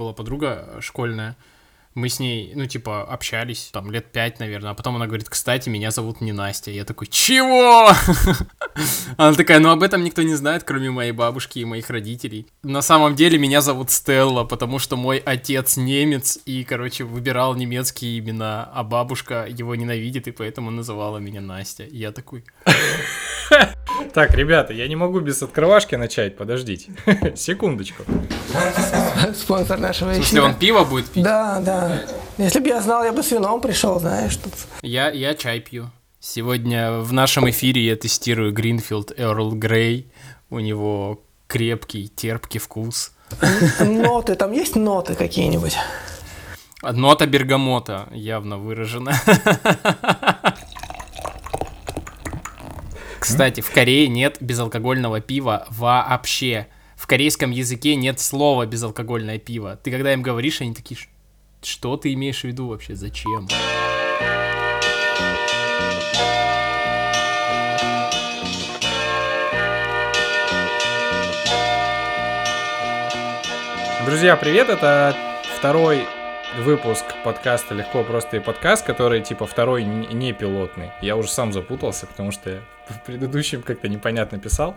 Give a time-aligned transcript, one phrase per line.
[0.00, 1.36] была подруга школьная,
[1.94, 5.68] мы с ней, ну, типа, общались, там, лет пять, наверное, а потом она говорит, кстати,
[5.68, 6.70] меня зовут не Настя.
[6.70, 7.90] Я такой, чего?
[9.16, 12.46] Она такая, ну, об этом никто не знает, кроме моей бабушки и моих родителей.
[12.62, 18.20] На самом деле, меня зовут Стелла, потому что мой отец немец и, короче, выбирал немецкие
[18.20, 21.84] имена, а бабушка его ненавидит и поэтому называла меня Настя.
[21.84, 22.44] И я такой...
[24.14, 26.92] Так, ребята, я не могу без открывашки начать, подождите.
[27.36, 28.04] Секундочку.
[29.34, 31.22] Спонсор нашего В смысле, он пиво будет пить?
[31.22, 32.02] Да, да.
[32.38, 34.36] Если бы я знал, я бы с вином пришел, знаешь.
[34.36, 34.52] Тут.
[34.82, 35.90] Я, я чай пью.
[36.20, 40.10] Сегодня в нашем эфире я тестирую Гринфилд Эрл Грей.
[40.50, 43.12] У него крепкий, терпкий вкус.
[43.80, 45.76] Ноты, там есть ноты какие-нибудь?
[46.82, 49.14] Нота бергамота явно выражена.
[53.18, 56.68] Кстати, в Корее нет безалкогольного пива вообще.
[57.00, 59.80] В корейском языке нет слова безалкогольное пиво.
[59.82, 61.00] Ты когда им говоришь, они такие,
[61.62, 63.48] что ты имеешь в виду вообще, зачем?
[74.04, 74.68] Друзья, привет!
[74.68, 75.16] Это
[75.56, 76.04] второй
[76.58, 80.90] выпуск подкаста «Легко, просто и подкаст», который типа второй не пилотный.
[81.00, 84.76] Я уже сам запутался, потому что я в предыдущем как-то непонятно писал.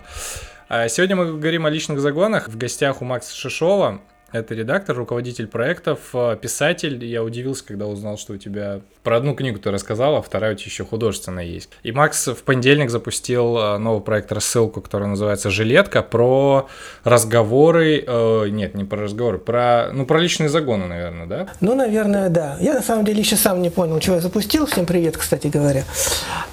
[0.69, 2.47] А сегодня мы говорим о личных загонах.
[2.47, 4.01] В гостях у Макса Шишова.
[4.33, 7.05] Это редактор, руководитель проектов, э, писатель.
[7.05, 10.55] Я удивился, когда узнал, что у тебя про одну книгу ты рассказал, а вторая у
[10.55, 11.69] тебя еще художественная есть.
[11.83, 16.67] И Макс в понедельник запустил э, новый проект рассылку, который называется «Жилетка», про
[17.03, 21.47] разговоры, э, нет, не про разговоры, про, ну, про личные загоны, наверное, да?
[21.61, 22.57] Ну, наверное, да.
[22.59, 24.65] Я на самом деле еще сам не понял, чего я запустил.
[24.65, 25.83] Всем привет, кстати говоря.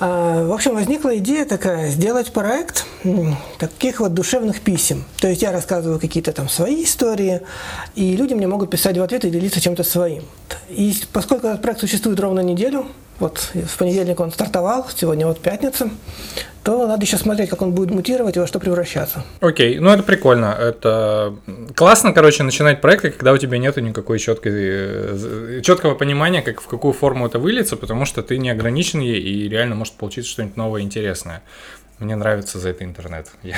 [0.01, 2.85] А, в общем, возникла идея такая, сделать проект
[3.59, 5.07] таких вот душевных писем.
[5.19, 7.41] То есть я рассказываю какие-то там свои истории,
[7.95, 10.25] и люди мне могут писать в ответ и делиться чем-то своим.
[10.69, 12.87] И поскольку этот проект существует ровно неделю,
[13.19, 15.91] вот в понедельник он стартовал, сегодня вот пятница,
[16.63, 19.25] то надо еще смотреть, как он будет мутировать и во что превращаться.
[19.41, 20.57] Окей, ну это прикольно.
[20.59, 21.35] Это
[21.75, 26.67] классно, короче, начинать проекты, когда у тебя нет никакой четкой, э, четкого понимания, как в
[26.67, 30.57] какую форму это выльется, потому что ты не ограничен ей и реально может получиться что-нибудь
[30.57, 31.43] новое интересное.
[32.01, 33.29] Мне нравится за это интернет.
[33.43, 33.57] Я,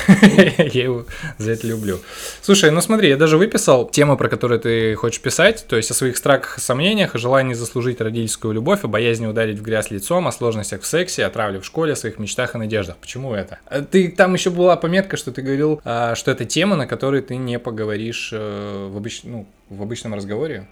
[0.59, 1.07] я его
[1.39, 2.01] за это люблю.
[2.41, 5.95] Слушай, ну смотри, я даже выписал темы, про которые ты хочешь писать, то есть о
[5.95, 10.33] своих страхах, сомнениях, о желании заслужить родительскую любовь, о боязни ударить в грязь лицом, о
[10.33, 12.97] сложностях в сексе, о травле в школе, о своих мечтах и надеждах.
[12.97, 13.59] Почему это?
[13.67, 17.23] А ты там еще была пометка, что ты говорил, а, что это тема, на которой
[17.23, 20.67] ты не поговоришь э, в обычном, ну, в обычном разговоре?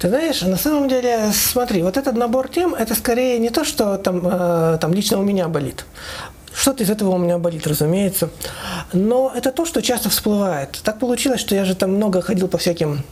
[0.00, 3.98] Ты знаешь, на самом деле, смотри, вот этот набор тем, это скорее не то, что
[3.98, 5.84] там, э, там лично у меня болит.
[6.56, 8.30] Что-то из этого у меня болит, разумеется.
[8.94, 10.80] Но это то, что часто всплывает.
[10.82, 13.02] Так получилось, что я же там много ходил по всяким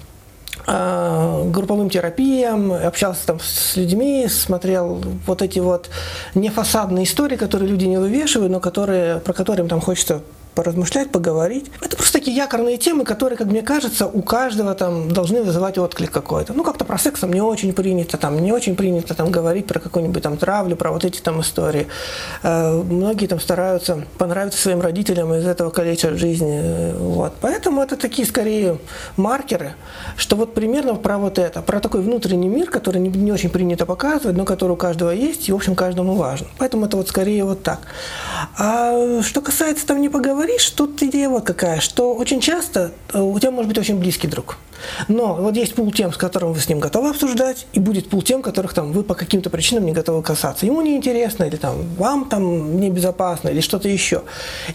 [0.67, 5.91] а, групповым терапиям, общался там с людьми, смотрел вот эти вот
[6.35, 10.23] нефасадные истории, которые люди не вывешивают, но которые, про которые им там хочется
[10.55, 11.71] поразмышлять, поговорить.
[11.81, 16.11] Это просто такие якорные темы, которые, как мне кажется, у каждого там должны вызывать отклик
[16.11, 16.53] какой-то.
[16.53, 19.81] Ну, как-то про секс там не очень принято, там не очень принято там говорить про
[19.81, 21.87] какую-нибудь там травлю, про вот эти там истории.
[22.43, 26.93] Э, многие там стараются понравиться своим родителям, из этого калечат жизни.
[26.99, 27.35] Вот.
[27.41, 28.79] Поэтому это такие скорее
[29.17, 29.75] маркеры,
[30.17, 33.87] что вот примерно про вот это, про такой внутренний мир, который не, не очень принято
[33.87, 36.47] показывать, но который у каждого есть, и, в общем, каждому важен.
[36.59, 37.81] Поэтому это вот скорее вот так.
[38.59, 43.21] А что касается там не поговорить, говоришь, тут идея вот какая, что очень часто э,
[43.21, 44.59] у тебя может быть очень близкий друг.
[45.09, 48.23] Но вот есть пул тем, с которым вы с ним готовы обсуждать, и будет пул
[48.23, 50.67] тем, которых там вы по каким-то причинам не готовы касаться.
[50.67, 54.23] Ему неинтересно, или там вам там небезопасно, или что-то еще.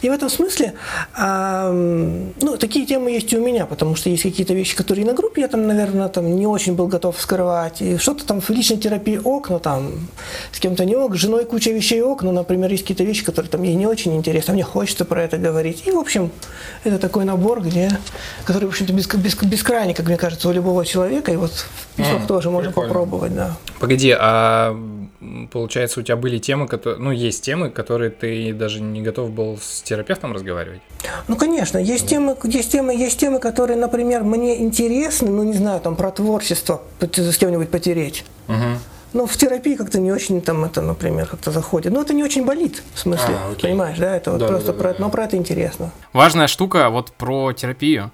[0.01, 0.73] И в этом смысле,
[1.17, 5.13] э, ну, такие темы есть и у меня, потому что есть какие-то вещи, которые на
[5.13, 7.81] группе я там, наверное, там не очень был готов скрывать.
[7.81, 10.07] И что-то там в личной терапии ок, но там
[10.51, 13.63] с кем-то не ок, с женой куча вещей ок, например, есть какие-то вещи, которые там
[13.63, 15.58] ей не очень интересны, а мне хочется про это говорить.
[15.67, 16.31] И, в общем,
[16.83, 17.89] это такой набор, где,
[18.45, 21.95] который, в общем-то, без, без, бескрайний, как мне кажется, у любого человека, и вот в
[21.95, 22.87] письмах mm, тоже можно прикольно.
[22.89, 23.57] попробовать, да.
[23.79, 24.77] Погоди, а
[25.51, 29.59] получается, у тебя были темы, которые, ну, есть темы, которые ты даже не готов был
[29.61, 30.81] с терапевтом разговаривать?
[31.27, 35.81] Ну, конечно, есть темы, есть темы, есть темы, которые, например, мне интересны, ну, не знаю,
[35.81, 38.25] там, про творчество с кем-нибудь потереть.
[38.47, 38.79] Угу.
[39.13, 41.91] Ну, в терапии как-то не очень там это, например, как-то заходит.
[41.91, 44.15] Но это не очень болит, в смысле, а, понимаешь, да?
[44.15, 44.95] Это вот да, просто да, да, про, да.
[44.99, 45.91] но про это интересно.
[46.13, 48.11] Важная штука вот про терапию.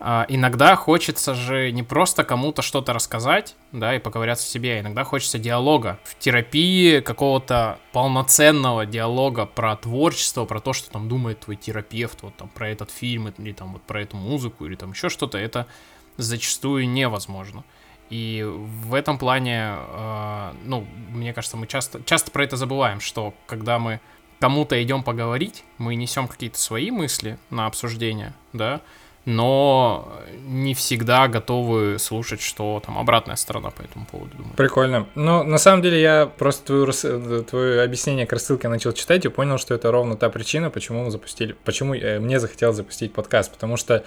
[0.00, 4.80] А, иногда хочется же не просто кому-то что-то рассказать, да, и поковыряться в себе, а
[4.80, 5.98] иногда хочется диалога.
[6.04, 12.36] В терапии какого-то полноценного диалога про творчество, про то, что там думает твой терапевт, вот
[12.36, 15.66] там про этот фильм, или там вот про эту музыку, или там еще что-то, это
[16.16, 17.64] зачастую невозможно.
[18.10, 23.34] И в этом плане, э, ну, мне кажется, мы часто, часто про это забываем, что
[23.46, 24.00] когда мы
[24.40, 28.80] кому-то идем поговорить, мы несем какие-то свои мысли на обсуждение, да,
[29.24, 30.10] но
[30.46, 34.56] не всегда готовы слушать, что там обратная сторона по этому поводу думает.
[34.56, 35.06] Прикольно.
[35.14, 39.58] Но на самом деле я просто твою, твое объяснение к рассылке начал читать и понял,
[39.58, 43.76] что это ровно та причина, почему мы запустили, почему э, мне захотелось запустить подкаст, потому
[43.76, 44.02] что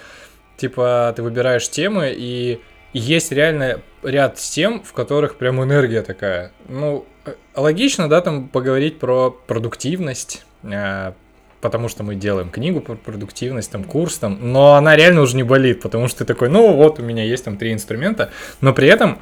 [0.56, 2.60] типа ты выбираешь темы и
[2.92, 6.52] есть реально ряд тем, в которых прям энергия такая.
[6.68, 11.12] Ну, э, логично, да, там поговорить про продуктивность, э,
[11.60, 15.44] потому что мы делаем книгу про продуктивность, там курс там, но она реально уже не
[15.44, 18.30] болит, потому что ты такой, ну вот у меня есть там три инструмента,
[18.60, 19.18] но при этом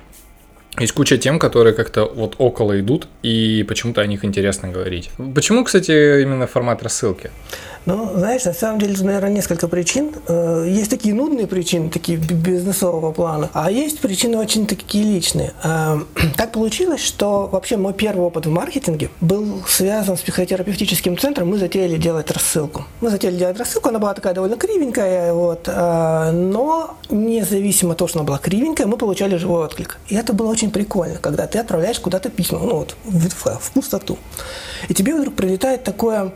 [0.79, 5.11] есть куча тем, которые как-то вот около идут, и почему-то о них интересно говорить.
[5.35, 7.31] Почему, кстати, именно формат рассылки?
[7.87, 10.13] Ну, знаешь, на самом деле, наверное, несколько причин.
[10.29, 15.53] Э, есть такие нудные причины, такие бизнесового плана, а есть причины очень такие личные.
[15.65, 15.99] Э,
[16.37, 21.49] так получилось, что вообще мой первый опыт в маркетинге был связан с психотерапевтическим центром.
[21.49, 22.85] Мы затеяли делать рассылку.
[23.01, 28.09] Мы затеяли делать рассылку, она была такая довольно кривенькая, вот, э, но независимо от того,
[28.09, 29.99] что она была кривенькая, мы получали живой отклик.
[30.09, 34.19] И это было очень прикольно, когда ты отправляешь куда-то письма, ну вот, в, в пустоту.
[34.89, 36.33] И тебе вдруг прилетает такое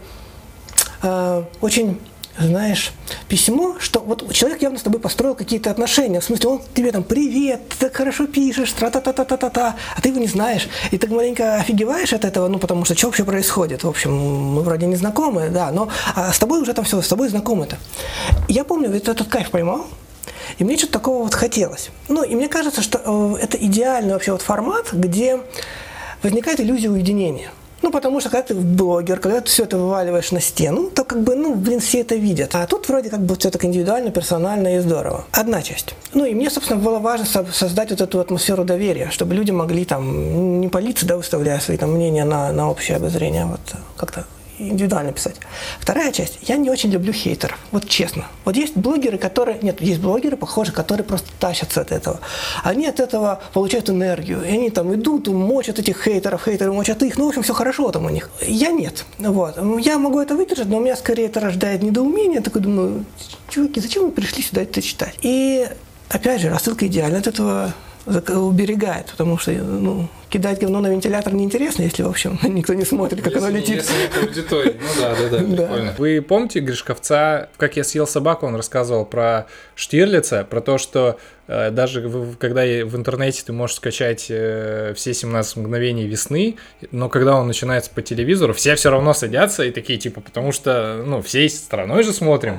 [1.04, 1.98] э, очень
[2.38, 2.92] знаешь,
[3.28, 6.20] письмо, что вот человек явно с тобой построил какие-то отношения.
[6.20, 10.26] В смысле, он тебе там «Привет, ты так хорошо пишешь, тра-та-та-та-та-та-та», а ты его не
[10.26, 10.68] знаешь.
[10.90, 13.84] И ты маленько офигеваешь от этого, ну, потому что что вообще происходит?
[13.84, 17.08] В общем, мы вроде не знакомы, да, но а с тобой уже там все, с
[17.08, 17.76] тобой знакомы-то.
[18.48, 19.86] Я помню, ведь этот кайф поймал,
[20.58, 21.90] и мне что-то такого вот хотелось.
[22.08, 25.40] Ну, и мне кажется, что э, это идеальный вообще вот формат, где
[26.22, 27.50] возникает иллюзия уединения–
[27.84, 31.22] ну, потому что когда ты блогер, когда ты все это вываливаешь на стену, то как
[31.22, 32.54] бы, ну, блин, все это видят.
[32.54, 35.26] А тут вроде как бы все так индивидуально, персонально и здорово.
[35.32, 35.94] Одна часть.
[36.14, 40.62] Ну, и мне, собственно, было важно создать вот эту атмосферу доверия, чтобы люди могли там
[40.62, 43.60] не палиться, да, выставляя свои там мнения на, на общее обозрение, вот
[43.98, 44.24] как-то
[44.68, 45.36] индивидуально писать.
[45.80, 46.38] Вторая часть.
[46.42, 47.58] Я не очень люблю хейтеров.
[47.70, 48.26] Вот честно.
[48.44, 49.58] Вот есть блогеры, которые...
[49.62, 52.20] Нет, есть блогеры, похоже, которые просто тащатся от этого.
[52.62, 54.42] Они от этого получают энергию.
[54.44, 57.16] И они там идут, мочат этих хейтеров, хейтеры мочат их.
[57.18, 58.30] Ну, в общем, все хорошо там у них.
[58.40, 59.04] Я нет.
[59.18, 59.58] Вот.
[59.80, 62.36] Я могу это выдержать, но у меня скорее это рождает недоумение.
[62.36, 63.04] Я такой думаю,
[63.48, 65.14] чуваки, зачем вы пришли сюда это читать?
[65.22, 65.68] И
[66.08, 67.72] опять же, рассылка идеально от этого
[68.06, 73.22] уберегает, потому что ну, кидать говно на вентилятор неинтересно, если, в общем, никто не смотрит,
[73.22, 73.76] как если, оно летит.
[73.76, 74.76] Если нет аудитории.
[74.80, 75.94] Ну да, да, да, прикольно.
[75.96, 81.70] Вы помните Гришковца, как я съел собаку, он рассказывал про Штирлица, про то, что э,
[81.70, 86.56] даже в, когда в интернете ты можешь скачать э, все 17 мгновений весны,
[86.90, 91.02] но когда он начинается по телевизору, все все равно садятся и такие, типа, потому что,
[91.06, 92.58] ну, всей страной же смотрим.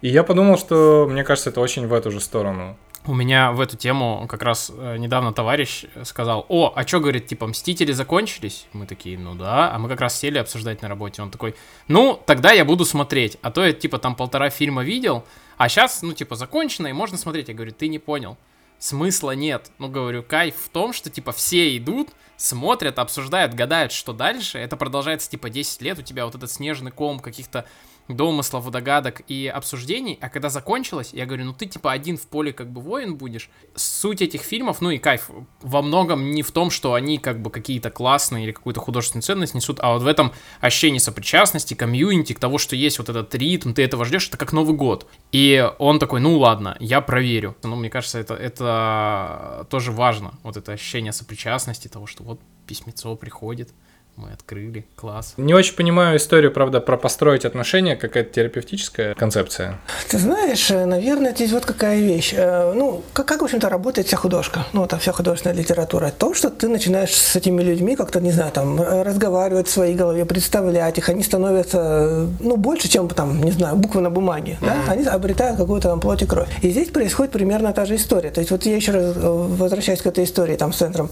[0.00, 2.76] И я подумал, что, мне кажется, это очень в эту же сторону.
[3.06, 7.26] У меня в эту тему как раз э, недавно товарищ сказал, о, а что, говорит,
[7.26, 8.66] типа, Мстители закончились?
[8.72, 11.22] Мы такие, ну да, а мы как раз сели обсуждать на работе.
[11.22, 11.54] Он такой,
[11.88, 15.24] ну, тогда я буду смотреть, а то я, типа, там полтора фильма видел,
[15.56, 17.48] а сейчас, ну, типа, закончено, и можно смотреть.
[17.48, 18.36] Я говорю, ты не понял,
[18.78, 19.70] смысла нет.
[19.78, 24.58] Ну, говорю, кайф в том, что, типа, все идут, смотрят, обсуждают, гадают, что дальше.
[24.58, 27.64] Это продолжается, типа, 10 лет, у тебя вот этот снежный ком каких-то
[28.08, 32.52] домыслов, догадок и обсуждений, а когда закончилось, я говорю, ну ты типа один в поле
[32.52, 33.50] как бы воин будешь.
[33.74, 35.30] Суть этих фильмов, ну и кайф,
[35.62, 39.54] во многом не в том, что они как бы какие-то классные или какую-то художественную ценность
[39.54, 43.72] несут, а вот в этом ощущении сопричастности, комьюнити, к того, что есть вот этот ритм,
[43.72, 45.06] ты этого ждешь, это как Новый год.
[45.32, 47.56] И он такой, ну ладно, я проверю.
[47.62, 53.16] Ну, мне кажется, это, это тоже важно, вот это ощущение сопричастности, того, что вот письмецо
[53.16, 53.70] приходит,
[54.18, 55.34] мы открыли, класс.
[55.36, 59.78] Не очень понимаю историю, правда, про построить отношения, какая-то терапевтическая концепция.
[60.08, 62.34] Ты знаешь, э, наверное, здесь вот какая вещь.
[62.36, 66.10] Э, ну, как, как в общем-то, работает вся художка, ну, там вся художественная литература.
[66.10, 70.24] То, что ты начинаешь с этими людьми как-то, не знаю, там, разговаривать в своей голове,
[70.24, 74.82] представлять их, они становятся, ну, больше, чем, там, не знаю, буквы на бумаге, да?
[74.88, 76.48] Они обретают какую-то там плоть и кровь.
[76.62, 78.30] И здесь происходит примерно та же история.
[78.30, 81.08] То есть вот я еще раз э, возвращаюсь к этой истории, там, с центром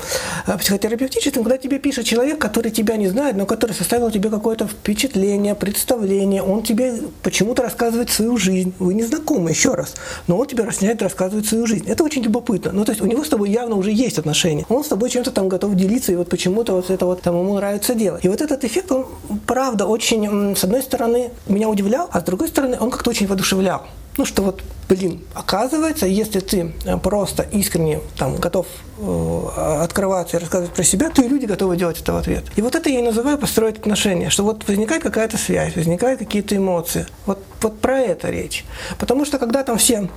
[0.59, 5.55] психотерапевтическим, когда тебе пишет человек, который тебя не знает, но который составил тебе какое-то впечатление,
[5.55, 8.75] представление, он тебе почему-то рассказывает свою жизнь.
[8.79, 9.95] Вы не знакомы, еще раз.
[10.27, 11.85] Но он тебе начинает рассказывать свою жизнь.
[11.89, 12.73] Это очень любопытно.
[12.73, 14.65] Ну, то есть у него с тобой явно уже есть отношения.
[14.69, 17.55] Он с тобой чем-то там готов делиться, и вот почему-то вот это вот там ему
[17.55, 18.25] нравится делать.
[18.25, 19.07] И вот этот эффект, он,
[19.47, 23.87] правда, очень, с одной стороны, меня удивлял, а с другой стороны, он как-то очень воодушевлял.
[24.17, 28.67] Ну, что вот, блин, оказывается, если ты э, просто искренне там готов
[28.99, 29.49] э,
[29.83, 32.45] открываться и рассказывать про себя, то и люди готовы делать это в ответ.
[32.57, 36.57] И вот это я и называю построить отношения, что вот возникает какая-то связь, возникают какие-то
[36.57, 37.07] эмоции.
[37.27, 38.65] Вот, вот про это речь.
[38.99, 40.09] Потому что когда там все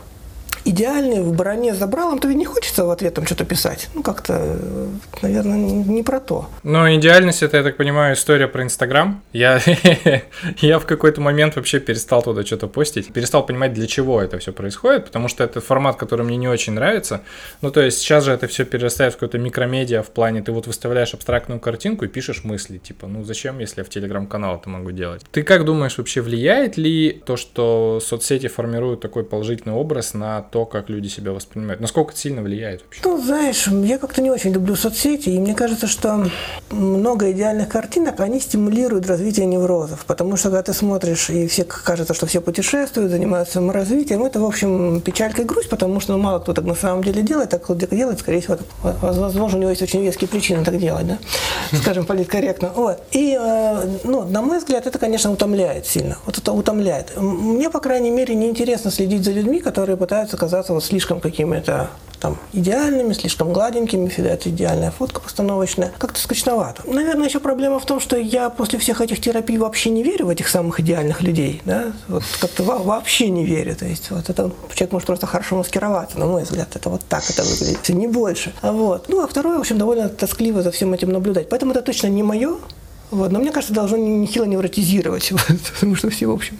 [0.65, 3.89] идеальный в броне с забралом, то ведь не хочется в ответ там что-то писать.
[3.93, 4.57] Ну, как-то,
[5.21, 6.47] наверное, не про то.
[6.63, 9.21] Но идеальность, это, я так понимаю, история про Инстаграм.
[9.33, 9.61] Я,
[10.57, 13.11] я в какой-то момент вообще перестал туда что-то постить.
[13.13, 16.73] Перестал понимать, для чего это все происходит, потому что это формат, который мне не очень
[16.73, 17.21] нравится.
[17.61, 20.67] Ну, то есть сейчас же это все перерастает в какое-то микромедиа в плане, ты вот
[20.67, 24.91] выставляешь абстрактную картинку и пишешь мысли, типа, ну зачем, если я в телеграм-канал это могу
[24.91, 25.23] делать?
[25.31, 30.65] Ты как думаешь, вообще влияет ли то, что соцсети формируют такой положительный образ на то,
[30.65, 31.81] как люди себя воспринимают?
[31.81, 33.01] Насколько это сильно влияет вообще?
[33.03, 36.29] Ну, знаешь, я как-то не очень люблю соцсети, и мне кажется, что
[36.71, 42.13] много идеальных картинок, они стимулируют развитие неврозов, потому что когда ты смотришь, и все кажется,
[42.13, 46.39] что все путешествуют, занимаются саморазвитием, это, в общем, печалька и грусть, потому что ну, мало
[46.39, 48.57] кто так на самом деле делает, так кто делает, скорее всего,
[49.01, 51.17] возможно, у него есть очень веские причины так делать, да,
[51.77, 52.71] скажем, политкорректно.
[52.75, 53.01] Вот.
[53.11, 56.17] И, э, ну, на мой взгляд, это, конечно, утомляет сильно.
[56.25, 57.15] Вот это утомляет.
[57.17, 62.37] Мне, по крайней мере, неинтересно следить за людьми, которые пытаются казаться вот слишком какими-то там
[62.53, 65.91] идеальными, слишком гладенькими, всегда это идеальная фотка постановочная.
[65.97, 66.83] Как-то скучновато.
[66.85, 70.29] Наверное, еще проблема в том, что я после всех этих терапий вообще не верю в
[70.29, 71.61] этих самых идеальных людей.
[71.65, 71.93] Да?
[72.07, 73.75] Вот как-то вообще не верю.
[73.75, 76.75] То есть вот это человек может просто хорошо маскироваться, на мой взгляд.
[76.75, 78.53] Это вот так это выглядит, не больше.
[78.61, 79.07] Вот.
[79.07, 81.49] Ну, а второе, в общем, довольно тоскливо за всем этим наблюдать.
[81.49, 82.57] Поэтому это точно не мое.
[83.11, 83.31] Вот.
[83.31, 85.31] Но мне кажется, должно нехило невротизировать,
[85.73, 86.59] потому что все, в общем,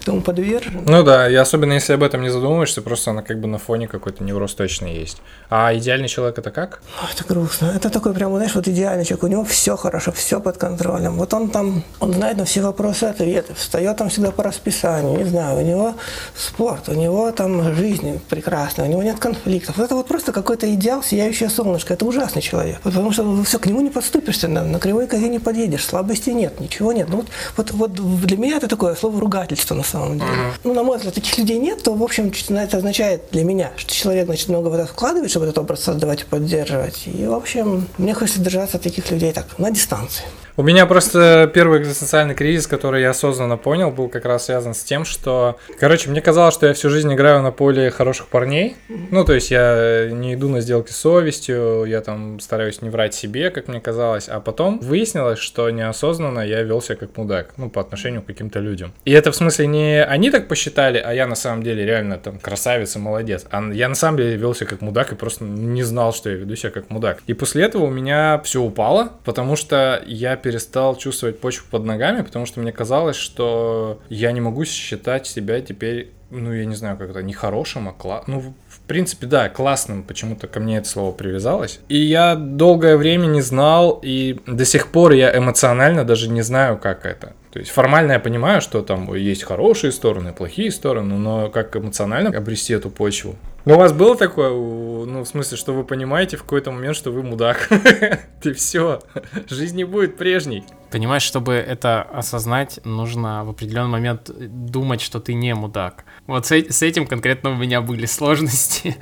[0.00, 0.82] этому подвержены.
[0.86, 3.86] Ну да, и особенно если об этом не задумываешься, просто она как бы на фоне
[3.86, 5.18] какой-то невроз точно есть.
[5.50, 6.82] А идеальный человек это как?
[7.12, 7.72] Это грустно.
[7.74, 9.24] Это такой прям, знаешь, вот идеальный человек.
[9.24, 11.14] У него все хорошо, все под контролем.
[11.14, 15.24] Вот он там, он знает на все вопросы ответы, встает там всегда по расписанию, не
[15.24, 15.94] знаю, у него
[16.36, 19.76] спорт, у него там жизнь прекрасная, у него нет конфликтов.
[19.76, 21.94] Вот это вот просто какой-то идеал, сияющее солнышко.
[21.94, 22.80] Это ужасный человек.
[22.82, 26.60] Потому что все, к нему не подступишься, на, на кривой козе не подъедешь слабости нет,
[26.60, 27.08] ничего нет.
[27.08, 27.24] Ну,
[27.56, 30.30] вот, вот, вот для меня это такое слово ругательство на самом деле.
[30.30, 30.60] Uh-huh.
[30.64, 33.92] Ну, на мой взгляд, таких людей нет, то, в общем, это означает для меня, что
[33.92, 37.02] человек, значит, много в это вкладывает, чтобы этот образ создавать и поддерживать.
[37.06, 40.24] И, в общем, мне хочется держаться от таких людей так, на дистанции.
[40.56, 44.84] У меня просто первый экзистенциальный кризис, который я осознанно понял, был как раз связан с
[44.84, 48.76] тем, что, короче, мне казалось, что я всю жизнь играю на поле хороших парней.
[49.10, 53.14] Ну, то есть я не иду на сделки с совестью, я там стараюсь не врать
[53.14, 54.28] себе, как мне казалось.
[54.28, 58.60] А потом выяснилось, что неосознанно я вел себя как мудак, ну, по отношению к каким-то
[58.60, 58.92] людям.
[59.04, 62.38] И это в смысле не они так посчитали, а я на самом деле реально там
[62.38, 63.44] красавец и молодец.
[63.50, 66.36] А я на самом деле вел себя как мудак и просто не знал, что я
[66.36, 67.22] веду себя как мудак.
[67.26, 72.20] И после этого у меня все упало, потому что я перестал чувствовать почву под ногами,
[72.20, 76.98] потому что мне казалось, что я не могу считать себя теперь, ну, я не знаю,
[76.98, 78.22] как это, не хорошим, а кла...
[78.26, 81.80] ну, в принципе, да, классным, почему-то ко мне это слово привязалось.
[81.88, 86.76] И я долгое время не знал, и до сих пор я эмоционально даже не знаю,
[86.76, 87.32] как это.
[87.50, 92.36] То есть формально я понимаю, что там есть хорошие стороны, плохие стороны, но как эмоционально
[92.36, 93.36] обрести эту почву?
[93.64, 97.10] Но у вас было такое, ну, в смысле, что вы понимаете в какой-то момент, что
[97.10, 97.68] вы мудак.
[98.42, 99.00] Ты все,
[99.48, 100.64] жизнь не будет прежней.
[100.90, 106.04] Понимаешь, чтобы это осознать, нужно в определенный момент думать, что ты не мудак.
[106.26, 108.96] Вот с, с этим конкретно у меня были сложности.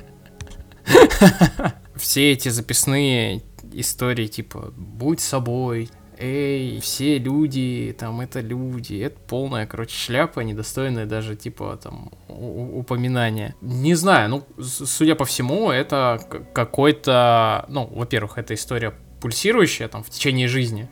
[1.95, 3.43] Все эти записные
[3.73, 11.05] истории, типа, будь собой, эй, все люди, там, это люди, это полная, короче, шляпа, недостойная
[11.05, 13.55] даже, типа, там, упоминания.
[13.61, 16.19] Не знаю, ну, судя по всему, это
[16.53, 20.89] какой-то, ну, во-первых, это история пульсирующая, там, в течение жизни,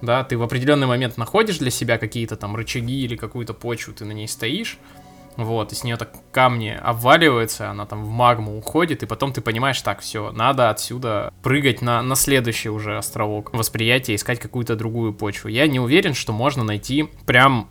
[0.00, 4.04] да, ты в определенный момент находишь для себя какие-то там рычаги или какую-то почву, ты
[4.04, 4.78] на ней стоишь,
[5.36, 9.40] вот, и с нее так камни обваливаются, она там в магму уходит, и потом ты
[9.40, 15.12] понимаешь, так, все, надо отсюда прыгать на, на следующий уже островок восприятия, искать какую-то другую
[15.12, 15.48] почву.
[15.48, 17.68] Я не уверен, что можно найти прям,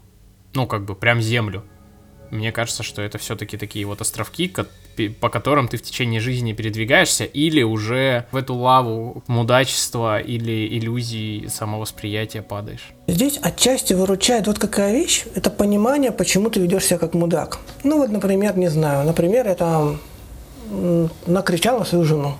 [0.54, 1.64] ну, как бы, прям землю.
[2.32, 4.48] Мне кажется, что это все-таки такие вот островки,
[5.20, 11.48] по которым ты в течение жизни передвигаешься, или уже в эту лаву мудачества или иллюзий
[11.50, 12.92] самовосприятия падаешь.
[13.08, 17.60] Здесь отчасти выручает вот какая вещь, это понимание, почему ты ведешь себя как мудак.
[17.84, 20.00] Ну вот, например, не знаю, например, я там
[21.28, 22.36] накричал на свою жену,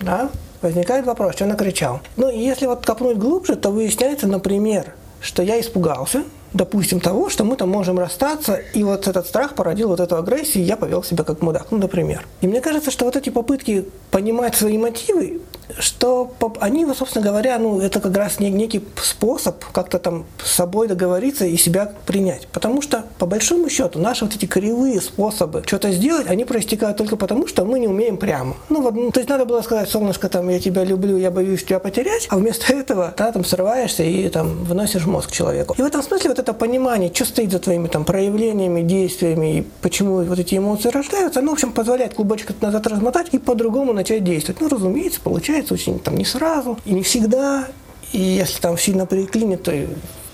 [0.00, 0.30] да,
[0.60, 2.00] возникает вопрос, что накричал.
[2.16, 7.56] Ну, если вот копнуть глубже, то выясняется, например, что я испугался, допустим, того, что мы
[7.56, 11.24] там можем расстаться, и вот этот страх породил вот эту агрессию, и я повел себя
[11.24, 12.26] как мудак, ну, например.
[12.40, 15.40] И мне кажется, что вот эти попытки понимать свои мотивы,
[15.78, 21.44] что они, собственно говоря, ну, это как раз некий способ как-то там с собой договориться
[21.44, 22.46] и себя принять.
[22.48, 27.16] Потому что, по большому счету, наши вот эти кривые способы что-то сделать, они проистекают только
[27.16, 28.56] потому, что мы не умеем прямо.
[28.68, 31.64] Ну, вот, ну, то есть надо было сказать, солнышко, там, я тебя люблю, я боюсь
[31.64, 35.74] тебя потерять, а вместо этого, да, там, срываешься и там выносишь мозг человеку.
[35.78, 39.66] И в этом смысле вот это понимание, что стоит за твоими там проявлениями, действиями, и
[39.80, 44.24] почему вот эти эмоции рождаются, оно, в общем, позволяет клубочек назад размотать и по-другому начать
[44.24, 44.60] действовать.
[44.60, 47.68] Ну, разумеется, получается очень там не сразу и не всегда.
[48.12, 49.72] И если там сильно переклинит, то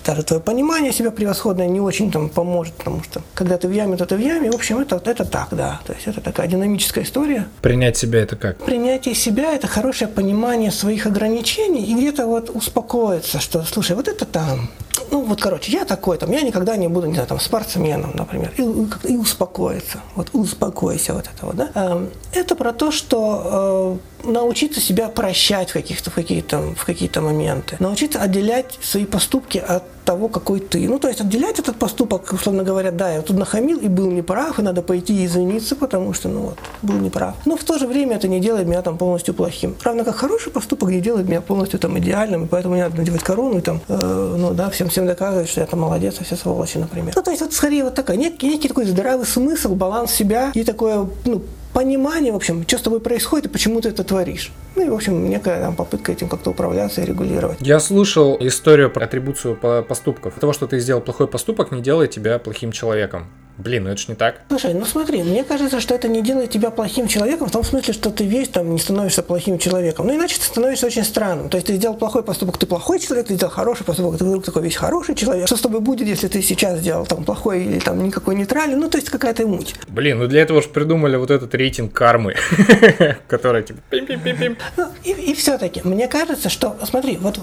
[0.05, 3.97] даже твое понимание себя превосходное не очень там поможет, потому что когда ты в яме,
[3.97, 4.51] то ты в яме.
[4.51, 5.79] В общем, это, это так, да.
[5.85, 7.47] То есть это такая динамическая история.
[7.61, 8.57] Принять себя это как?
[8.57, 14.25] Принятие себя– это хорошее понимание своих ограничений и где-то вот успокоиться, что, слушай, вот это
[14.25, 14.69] там,
[15.11, 18.51] ну вот, короче, я такой, там, я никогда не буду, не знаю, там, спортсменом, например,
[18.57, 18.61] и,
[19.11, 21.69] и успокоиться, вот, успокойся вот это вот, да.
[21.75, 27.21] Эм, это про то, что э, научиться себя прощать в каких-то, в какие-то, в какие-то
[27.21, 30.89] моменты, научиться отделять свои поступки от того, какой ты.
[30.89, 34.57] Ну, то есть отделять этот поступок, условно говоря, да, я тут нахамил и был неправ,
[34.57, 37.35] и надо пойти и извиниться, потому что, ну вот, был неправ.
[37.45, 39.75] Но в то же время это не делает меня там полностью плохим.
[39.83, 43.21] Равно как хороший поступок не делает меня полностью там идеальным, и поэтому не надо надевать
[43.21, 46.35] корону и там, э, ну да, всем всем доказывать, что я там молодец, а все
[46.35, 47.13] сволочи, например.
[47.15, 50.63] Ну, то есть вот скорее вот такая, некий, некий такой здравый смысл, баланс себя и
[50.63, 54.51] такое, ну, понимание, в общем, что с тобой происходит и почему ты это творишь.
[54.75, 57.57] Ну и, в общем, некая там, попытка этим как-то управляться и регулировать.
[57.61, 60.33] Я слушал историю про атрибуцию поступков.
[60.39, 63.27] Того, что ты сделал плохой поступок, не делает тебя плохим человеком.
[63.59, 64.41] Блин, ну это ж не так.
[64.47, 67.93] Слушай, ну смотри, мне кажется, что это не делает тебя плохим человеком, в том смысле,
[67.93, 70.07] что ты весь там не становишься плохим человеком.
[70.07, 71.49] Ну иначе ты становишься очень странным.
[71.49, 74.45] То есть ты сделал плохой поступок, ты плохой человек, ты сделал хороший поступок, ты вдруг
[74.45, 75.45] такой весь хороший человек.
[75.47, 78.77] Что с тобой будет, если ты сейчас сделал там плохой или там никакой нейтральный?
[78.77, 79.75] Ну то есть какая-то муть.
[79.89, 82.35] Блин, ну для этого же придумали вот этот рейтинг кармы,
[83.27, 84.55] который типа пим-пим-пим-пим.
[84.77, 87.39] Ну и, все-таки, мне кажется, что, смотри, вот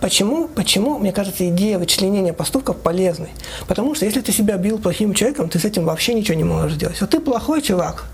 [0.00, 3.30] почему, почему, мне кажется, идея вычленения поступков полезной.
[3.66, 6.74] Потому что если ты себя бил плохим человеком, ты с этим вообще ничего не можешь
[6.74, 7.00] сделать.
[7.00, 8.04] Вот ты плохой чувак,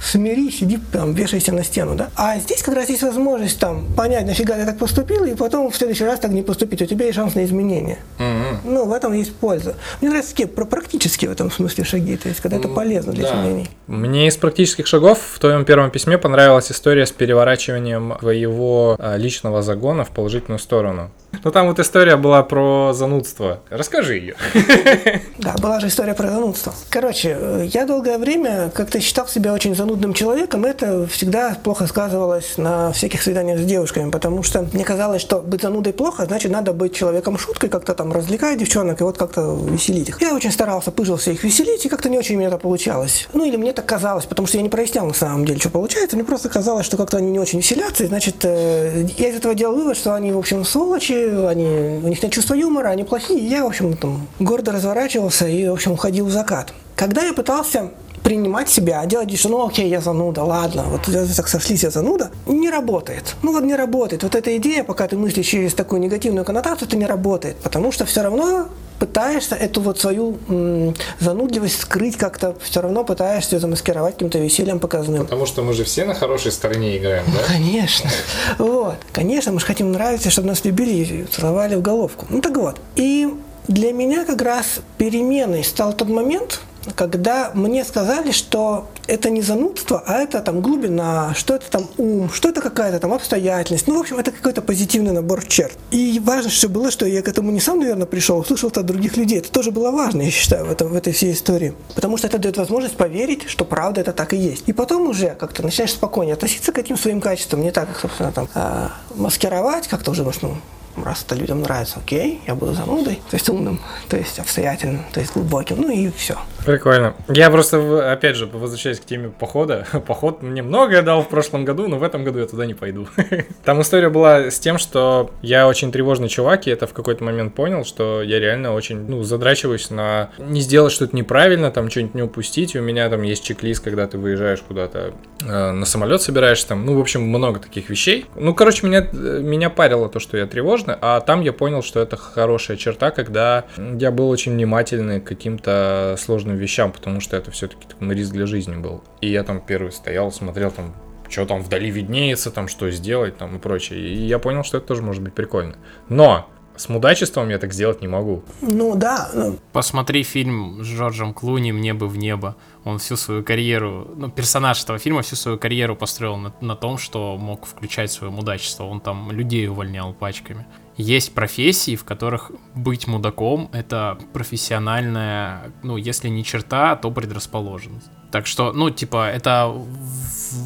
[0.00, 2.10] смирись, иди там, вешайся на стену, да.
[2.14, 5.76] А здесь как раз есть возможность там понять, нафига ты так поступил, и потом в
[5.76, 6.82] следующий раз так не поступить.
[6.82, 7.98] У тебя есть шанс на изменение.
[8.18, 8.56] Mm-hmm.
[8.66, 9.74] Ну, в этом есть польза.
[10.00, 13.34] Мне нравятся такие практические в этом смысле шаги, то есть когда это полезно для да.
[13.34, 13.68] изменений.
[13.88, 19.62] Мне из практических шагов в твоем первом письме понравилась история с переворачиванием твоего а, личного
[19.62, 21.10] загона в положительную сторону.
[21.44, 23.60] Ну там вот история была про занудство.
[23.70, 24.36] Расскажи ее.
[25.38, 26.74] Да, была же история про занудство.
[26.90, 30.64] Короче, я долгое время как-то считал себя очень занудным человеком.
[30.64, 35.62] Это всегда плохо сказывалось на всяких свиданиях с девушками, потому что мне казалось, что быть
[35.62, 40.08] занудой плохо, значит, надо быть человеком шуткой, как-то там развлекать девчонок и вот как-то веселить
[40.08, 40.20] их.
[40.20, 43.28] Я очень старался, пыжился их веселить, и как-то не очень мне это получалось.
[43.32, 46.16] Ну или мне так казалось, потому что я не прояснял на самом деле, что получается.
[46.16, 49.54] Мне просто казалось, что как-то они не очень веселятся, и значит, э, я из этого
[49.54, 53.46] делал вывод, что они, в общем, сволочи, они, у них нет чувства юмора, они плохие.
[53.46, 56.72] Я, в общем, там гордо разворачивался и, в общем, уходил в закат.
[56.94, 57.90] Когда я пытался
[58.26, 61.02] принимать себя, делать вид, что ну окей, я зануда, ладно, вот
[61.36, 63.36] так сошлись, я зануда, не работает.
[63.42, 64.24] Ну вот не работает.
[64.24, 68.04] Вот эта идея, пока ты мыслишь через такую негативную коннотацию, это не работает, потому что
[68.04, 68.66] все равно
[68.98, 74.80] пытаешься эту вот свою м, занудливость скрыть как-то, все равно пытаешься ее замаскировать каким-то весельем
[74.80, 75.22] показным.
[75.22, 77.46] Потому что мы же все на хорошей стороне играем, да?
[77.46, 78.10] Конечно.
[78.58, 78.96] Вот.
[79.12, 82.26] Конечно, мы же хотим нравиться, чтобы нас любили и целовали в головку.
[82.28, 82.80] Ну так вот.
[82.96, 83.28] И
[83.68, 86.60] для меня как раз переменой стал тот момент,
[86.94, 92.30] когда мне сказали, что это не занудство, а это там глубина, что это там ум,
[92.32, 93.86] что это какая-то там обстоятельность.
[93.86, 95.76] Ну, в общем, это какой-то позитивный набор черт.
[95.90, 98.86] И важно, что было, что я к этому не сам, наверное, пришел, услышал это от
[98.86, 99.38] других людей.
[99.38, 101.74] Это тоже было важно, я считаю, в, этом, в этой всей истории.
[101.94, 104.64] Потому что это дает возможность поверить, что правда это так и есть.
[104.66, 108.32] И потом уже как-то начинаешь спокойнее относиться к этим своим качествам, не так, как, собственно,
[108.32, 110.56] там, а, маскировать, как-то уже, ну,
[111.04, 115.20] раз это людям нравится, окей, я буду занудой, то есть умным, то есть обстоятельным, то
[115.20, 116.36] есть глубоким, ну и все.
[116.66, 117.14] Прикольно.
[117.28, 119.86] Я просто, опять же, возвращаясь к теме похода.
[120.06, 123.06] Поход мне многое дал в прошлом году, но в этом году я туда не пойду.
[123.64, 127.54] Там история была с тем, что я очень тревожный чувак, и это в какой-то момент
[127.54, 132.22] понял, что я реально очень, ну, задрачиваюсь на не сделать что-то неправильно, там, что-нибудь не
[132.22, 132.74] упустить.
[132.74, 136.96] У меня там есть чек-лист, когда ты выезжаешь куда-то э, на самолет собираешься, там, ну,
[136.96, 138.26] в общем, много таких вещей.
[138.34, 142.16] Ну, короче, меня, меня парило то, что я тревожный, а там я понял, что это
[142.16, 147.86] хорошая черта, когда я был очень внимательный к каким-то сложным вещам, потому что это все-таки
[148.00, 149.02] риск для жизни был.
[149.20, 150.94] И я там первый стоял, смотрел там,
[151.28, 154.00] что там вдали виднеется, там что сделать, там и прочее.
[154.00, 155.76] И я понял, что это тоже может быть прикольно.
[156.08, 158.42] Но с мудачеством я так сделать не могу.
[158.60, 159.30] Ну да.
[159.34, 162.56] ну, Посмотри фильм с Джорджем Клуни «Мне бы в небо».
[162.84, 166.98] Он всю свою карьеру, ну, персонаж этого фильма всю свою карьеру построил на, на том,
[166.98, 168.84] что мог включать свое мудачество.
[168.84, 170.66] Он там людей увольнял пачками.
[170.96, 178.08] Есть профессии, в которых быть мудаком— это профессиональная, ну, если не черта, то предрасположенность.
[178.30, 179.74] Так что, ну, типа, это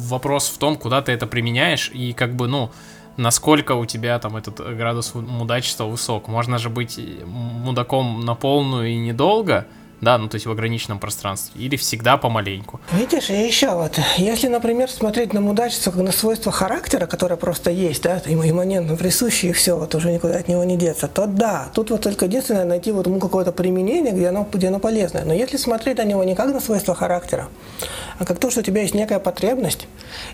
[0.07, 2.71] вопрос в том, куда ты это применяешь, и как бы, ну,
[3.17, 6.27] насколько у тебя там этот градус мудачества высок.
[6.27, 9.67] Можно же быть мудаком на полную и недолго,
[10.01, 12.79] да, ну то есть в ограниченном пространстве, или всегда помаленьку.
[12.91, 17.71] Видишь, и еще вот, если, например, смотреть на мудачество как на свойство характера, которое просто
[17.71, 21.27] есть, да, ему имманентно присуще, и все, вот уже никуда от него не деться, то
[21.27, 25.23] да, тут вот только единственное найти вот ему какое-то применение, где оно, где оно полезное.
[25.23, 27.49] Но если смотреть на него не как на свойство характера,
[28.17, 29.87] а как то, что у тебя есть некая потребность,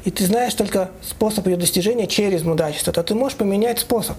[0.04, 4.18] и ты знаешь только способ ее достижения через мудачество, то ты можешь поменять способ.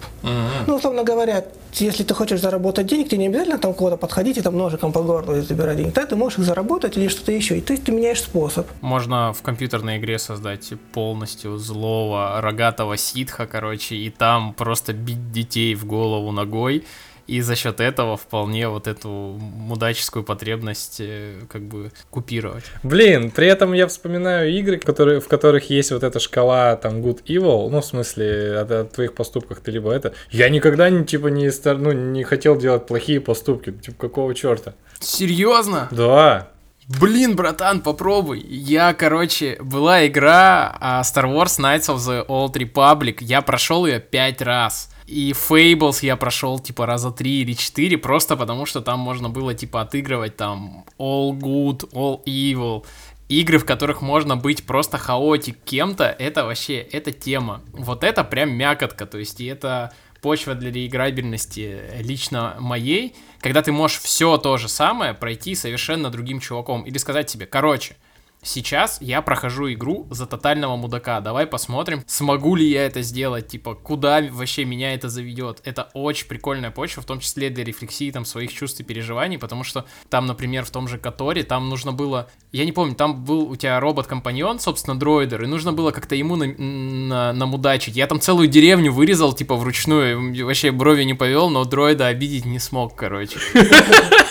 [0.67, 4.43] Ну, условно говоря, если ты хочешь заработать денег, тебе не обязательно там кого-то подходить и
[4.43, 5.93] там ножиком по горлу и забирать деньги.
[5.95, 7.59] Да, ты можешь их заработать или что-то еще.
[7.59, 8.67] И то есть ты меняешь способ.
[8.81, 15.75] Можно в компьютерной игре создать полностью злого рогатого ситха, короче, и там просто бить детей
[15.75, 16.85] в голову ногой,
[17.29, 22.65] и за счет этого вполне вот эту мудаческую потребность э, как бы купировать.
[22.83, 27.23] Блин, при этом я вспоминаю игры, которые, в которых есть вот эта шкала там good
[27.27, 30.15] evil, ну в смысле от, от твоих поступках ты либо это.
[30.31, 34.73] Я никогда не типа не ну не хотел делать плохие поступки, типа какого черта?
[34.99, 35.89] Серьезно?
[35.91, 36.49] Да.
[36.89, 38.41] Блин, братан, попробуй.
[38.41, 43.19] Я, короче, была игра а, Star Wars Knights of the Old Republic.
[43.21, 44.91] Я прошел ее пять раз.
[45.09, 49.55] И Fables я прошел типа раза три или четыре, просто потому что там можно было
[49.55, 52.85] типа отыгрывать там all good, all evil.
[53.31, 57.63] Игры, в которых можно быть просто хаотик кем-то, это вообще, это тема.
[57.73, 63.73] Вот это прям мякотка, то есть и это почва для реиграбельности лично моей, когда ты
[63.73, 66.83] можешь все то же самое пройти совершенно другим чуваком.
[66.83, 67.97] Или сказать себе, короче,
[68.43, 73.75] сейчас я прохожу игру за тотального мудака, давай посмотрим, смогу ли я это сделать, типа,
[73.75, 75.61] куда вообще меня это заведет.
[75.65, 79.65] Это очень прикольная почва, в том числе для рефлексии там своих чувств и переживаний, потому
[79.65, 83.51] что там, например, в том же Которе, там нужно было, я не помню, там был
[83.51, 87.97] у тебя робот-компаньон, собственно, дроидер, и нужно было как-то ему на, на- намудачить.
[87.97, 92.59] Я там целую деревню вырезал, типа, вручную, вообще брови не повел, но дроида обидеть не
[92.59, 93.39] смог, короче.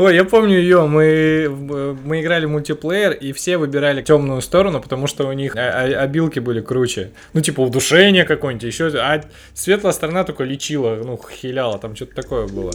[0.00, 5.06] Ой, я помню ее, мы, мы играли в мультиплеер, и все выбирали темную сторону, потому
[5.06, 7.10] что у них а- а- обилки были круче.
[7.34, 8.86] Ну, типа, удушение какое-нибудь, еще.
[8.96, 12.72] А светлая сторона только лечила, ну, хиляла, там что-то такое было.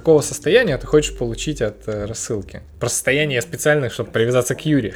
[0.00, 2.62] Какого состояния ты хочешь получить от э, рассылки?
[2.78, 4.94] Про состояние специально, чтобы привязаться к Юре.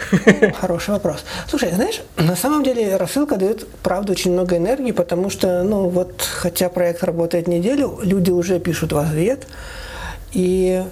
[0.58, 1.26] Хороший вопрос.
[1.46, 6.22] Слушай, знаешь, на самом деле рассылка дает, правда, очень много энергии, потому что, ну, вот,
[6.22, 9.46] хотя проект работает неделю, люди уже пишут в ответ,
[10.32, 10.82] и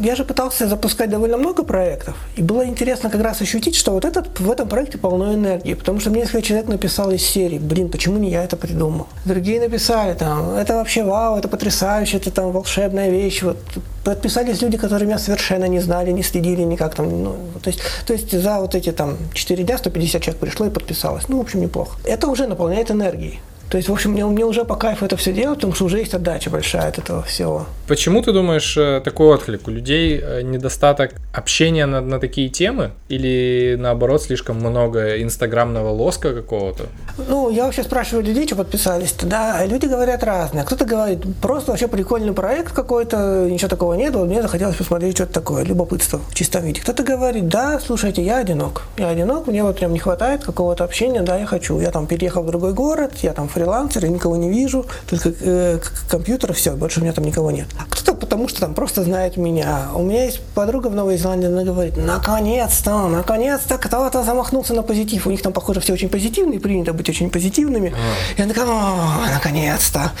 [0.00, 4.04] я же пытался запускать довольно много проектов, и было интересно как раз ощутить, что вот
[4.04, 7.88] этот, в этом проекте полно энергии, потому что мне несколько человек написал из серии, блин,
[7.88, 9.06] почему не я это придумал?
[9.24, 13.58] Другие написали там, это вообще вау, это потрясающе, это там волшебная вещь, вот
[14.04, 18.12] подписались люди, которые меня совершенно не знали, не следили никак там, ну, то есть, то
[18.12, 21.60] есть за вот эти там 4 дня 150 человек пришло и подписалось, ну, в общем,
[21.60, 21.98] неплохо.
[22.04, 23.40] Это уже наполняет энергией.
[23.70, 25.98] То есть, в общем, мне, мне уже по кайфу это все делать, потому что уже
[25.98, 27.66] есть отдача большая от этого всего.
[27.86, 29.68] Почему ты думаешь э, такой отклик?
[29.68, 32.90] У людей э, недостаток общения на, на такие темы?
[33.08, 36.86] Или наоборот слишком много инстаграмного лоска какого-то?
[37.28, 40.64] Ну, я вообще спрашиваю людей, что подписались-то, да, люди говорят разные.
[40.64, 45.24] Кто-то говорит, просто вообще прикольный проект какой-то, ничего такого нет, вот мне захотелось посмотреть, что
[45.24, 46.80] это такое, любопытство в чистом виде.
[46.80, 51.22] Кто-то говорит, да, слушайте, я одинок, я одинок, мне вот прям не хватает какого-то общения,
[51.22, 51.80] да, я хочу.
[51.80, 55.80] Я там переехал в другой город, я там фрилансер, я никого не вижу, только э,
[56.08, 57.66] компьютер, все, больше у меня там никого нет.
[57.78, 59.88] А кто-то потому что там просто знает меня.
[59.94, 65.26] У меня есть подруга в Новой Зеландии, она говорит, наконец-то, наконец-то кто-то замахнулся на позитив.
[65.26, 67.94] У них там, похоже, все очень позитивные, принято быть очень позитивными.
[68.36, 70.12] И она такая, «О, наконец-то.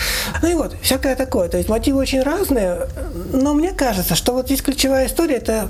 [0.42, 1.48] Ну и вот, всякое такое.
[1.48, 2.88] То есть мотивы очень разные,
[3.32, 5.68] но мне кажется, что вот здесь ключевая история, это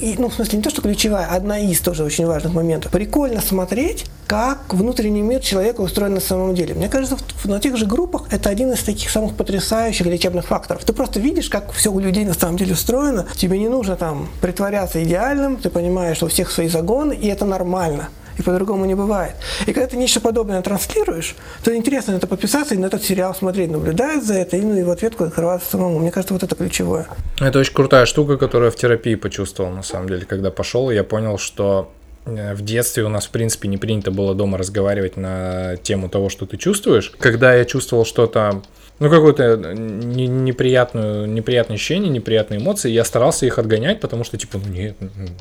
[0.00, 2.90] и, ну, в смысле, не то, что ключевая, одна из тоже очень важных моментов.
[2.92, 6.74] Прикольно смотреть, как внутренний мир человека устроен на самом деле.
[6.74, 10.84] Мне кажется, в- на тех же группах это один из таких самых потрясающих лечебных факторов.
[10.84, 13.26] Ты просто видишь, как все у людей на самом деле устроено.
[13.36, 17.44] Тебе не нужно там притворяться идеальным, ты понимаешь, что у всех свои загоны, и это
[17.44, 18.08] нормально.
[18.38, 19.34] И по-другому не бывает.
[19.66, 23.34] И когда ты нечто подобное транслируешь, то интересно на это подписаться и на этот сериал
[23.34, 25.98] смотреть, наблюдать за это, и, ну, и в ответку открываться самому.
[25.98, 27.06] Мне кажется, вот это ключевое.
[27.40, 31.04] Это очень крутая штука, которую я в терапии почувствовал, на самом деле, когда пошел, я
[31.04, 31.92] понял, что
[32.26, 36.28] э, в детстве у нас, в принципе, не принято было дома разговаривать на тему того,
[36.28, 37.12] что ты чувствуешь.
[37.18, 38.62] Когда я чувствовал что-то
[38.98, 44.58] ну, какое-то не, неприятное, неприятное ощущение, неприятные эмоции, я старался их отгонять, потому что, типа,
[44.58, 44.96] ну нет,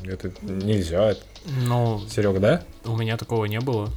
[0.05, 1.11] это нельзя.
[1.11, 1.21] Это...
[1.45, 2.63] Ну, Серег, да?
[2.85, 3.89] У меня такого не было.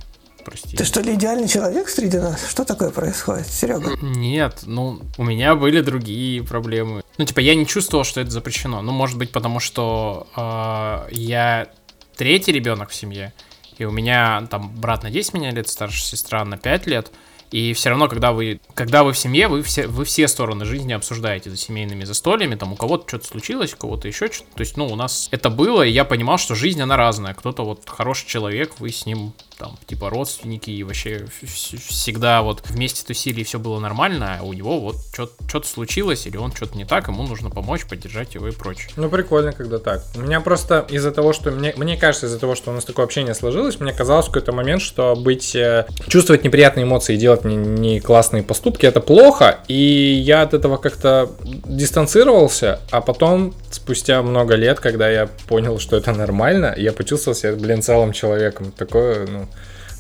[0.45, 0.77] Прости.
[0.77, 2.49] Ты что ли идеальный человек среди нас?
[2.49, 3.97] Что такое происходит, Серега?
[4.01, 7.03] Нет, ну, у меня были другие проблемы.
[7.19, 8.81] Ну, типа, я не чувствовал, что это запрещено.
[8.81, 11.69] Ну, может быть, потому что э, я
[12.17, 13.33] третий ребенок в семье,
[13.79, 17.11] и у меня там брат на 10 меня лет, старшая сестра на 5 лет.
[17.51, 20.93] И все равно, когда вы, когда вы в семье, вы все, вы все стороны жизни
[20.93, 24.55] обсуждаете за семейными застольями, там у кого-то что-то случилось, у кого-то еще что-то.
[24.55, 27.35] То есть, ну, у нас это было, и я понимал, что жизнь, она разная.
[27.35, 33.05] Кто-то вот хороший человек, вы с ним там, типа, родственники, и вообще всегда вот вместе
[33.05, 36.85] тусили, и все было нормально, а у него вот что-то случилось, или он что-то не
[36.85, 38.91] так, ему нужно помочь, поддержать его и прочее.
[38.97, 40.03] Ну, прикольно, когда так.
[40.15, 43.05] У меня просто из-за того, что, мне, мне кажется, из-за того, что у нас такое
[43.05, 47.45] общение сложилось, мне казалось в какой-то момент, что быть, э, чувствовать неприятные эмоции и делать
[47.45, 54.23] не, не классные поступки, это плохо, и я от этого как-то дистанцировался, а потом, спустя
[54.23, 58.73] много лет, когда я понял, что это нормально, я почувствовал себя, блин, целым человеком.
[58.73, 59.46] Такое, ну,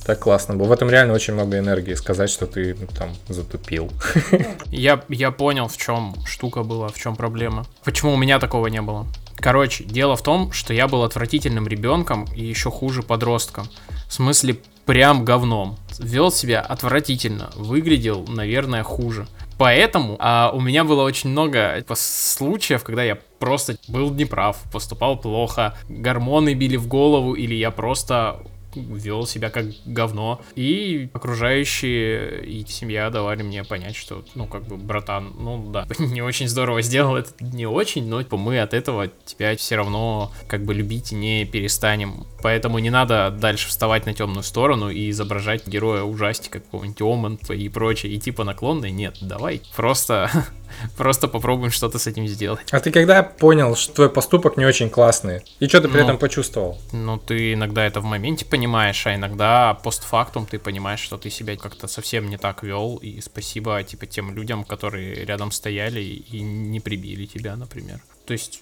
[0.06, 0.68] так классно было.
[0.68, 3.90] В этом реально очень много энергии сказать, что ты ну, там затупил.
[4.70, 7.66] Я, я понял, в чем штука была, в чем проблема.
[7.82, 9.06] Почему у меня такого не было.
[9.36, 13.68] Короче, дело в том, что я был отвратительным ребенком и еще хуже подростком.
[14.08, 15.76] В смысле, прям говном.
[15.98, 19.26] Вел себя отвратительно, выглядел, наверное, хуже.
[19.58, 25.16] Поэтому а, у меня было очень много типа, случаев, когда я просто был неправ, поступал
[25.16, 28.40] плохо, гормоны били в голову, или я просто
[28.76, 30.40] вел себя как говно.
[30.54, 36.22] И окружающие и семья давали мне понять, что, ну, как бы, братан, ну да, не
[36.22, 40.64] очень здорово сделал это, не очень, но типа, мы от этого тебя все равно как
[40.64, 42.26] бы любить не перестанем.
[42.42, 47.68] Поэтому не надо дальше вставать на темную сторону и изображать героя ужастика какого-нибудь Оман и
[47.68, 48.90] прочее, и типа наклонный.
[48.90, 50.30] Нет, давай, просто
[50.96, 52.66] Просто попробуем что-то с этим сделать.
[52.70, 55.42] А ты когда понял, что твой поступок не очень классный?
[55.60, 56.78] И что ты при ну, этом почувствовал?
[56.92, 61.56] Ну, ты иногда это в моменте понимаешь, а иногда постфактум ты понимаешь, что ты себя
[61.56, 62.96] как-то совсем не так вел.
[62.96, 68.00] И спасибо, типа, тем людям, которые рядом стояли и не прибили тебя, например.
[68.26, 68.60] То есть,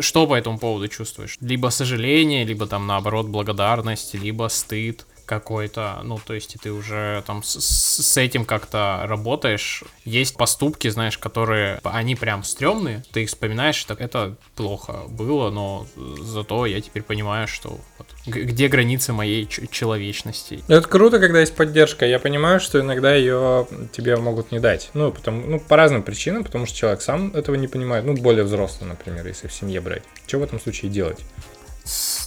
[0.00, 1.36] что по этому поводу чувствуешь?
[1.40, 7.42] Либо сожаление, либо там наоборот благодарность, либо стыд какой-то, ну, то есть ты уже там
[7.42, 9.84] с, с этим как-то работаешь.
[10.04, 15.86] Есть поступки, знаешь, которые, они прям стрёмные, ты их вспоминаешь, так это плохо было, но
[16.20, 20.62] зато я теперь понимаю, что вот, где границы моей человечности.
[20.68, 22.06] Это круто, когда есть поддержка.
[22.06, 24.90] Я понимаю, что иногда ее тебе могут не дать.
[24.94, 28.04] Ну, потому, ну, по разным причинам, потому что человек сам этого не понимает.
[28.04, 30.02] Ну, более взрослый, например, если в семье брать.
[30.26, 31.20] Что в этом случае делать?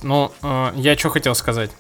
[0.03, 1.71] Ну, э, я что хотел сказать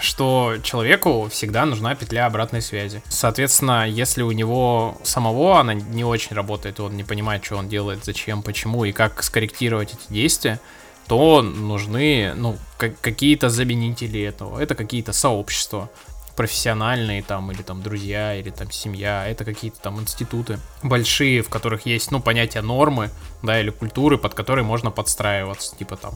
[0.00, 3.02] что человеку всегда нужна петля обратной связи.
[3.08, 8.04] Соответственно, если у него самого она не очень работает, он не понимает, что он делает,
[8.04, 10.60] зачем, почему и как скорректировать эти действия,
[11.08, 14.58] то нужны ну, какие-то заменители этого.
[14.58, 15.90] Это какие-то сообщества
[16.36, 21.86] профессиональные там, или там друзья, или там семья, это какие-то там институты большие, в которых
[21.86, 23.10] есть, ну, понятие нормы,
[23.42, 26.14] да, или культуры, под которые можно подстраиваться, типа там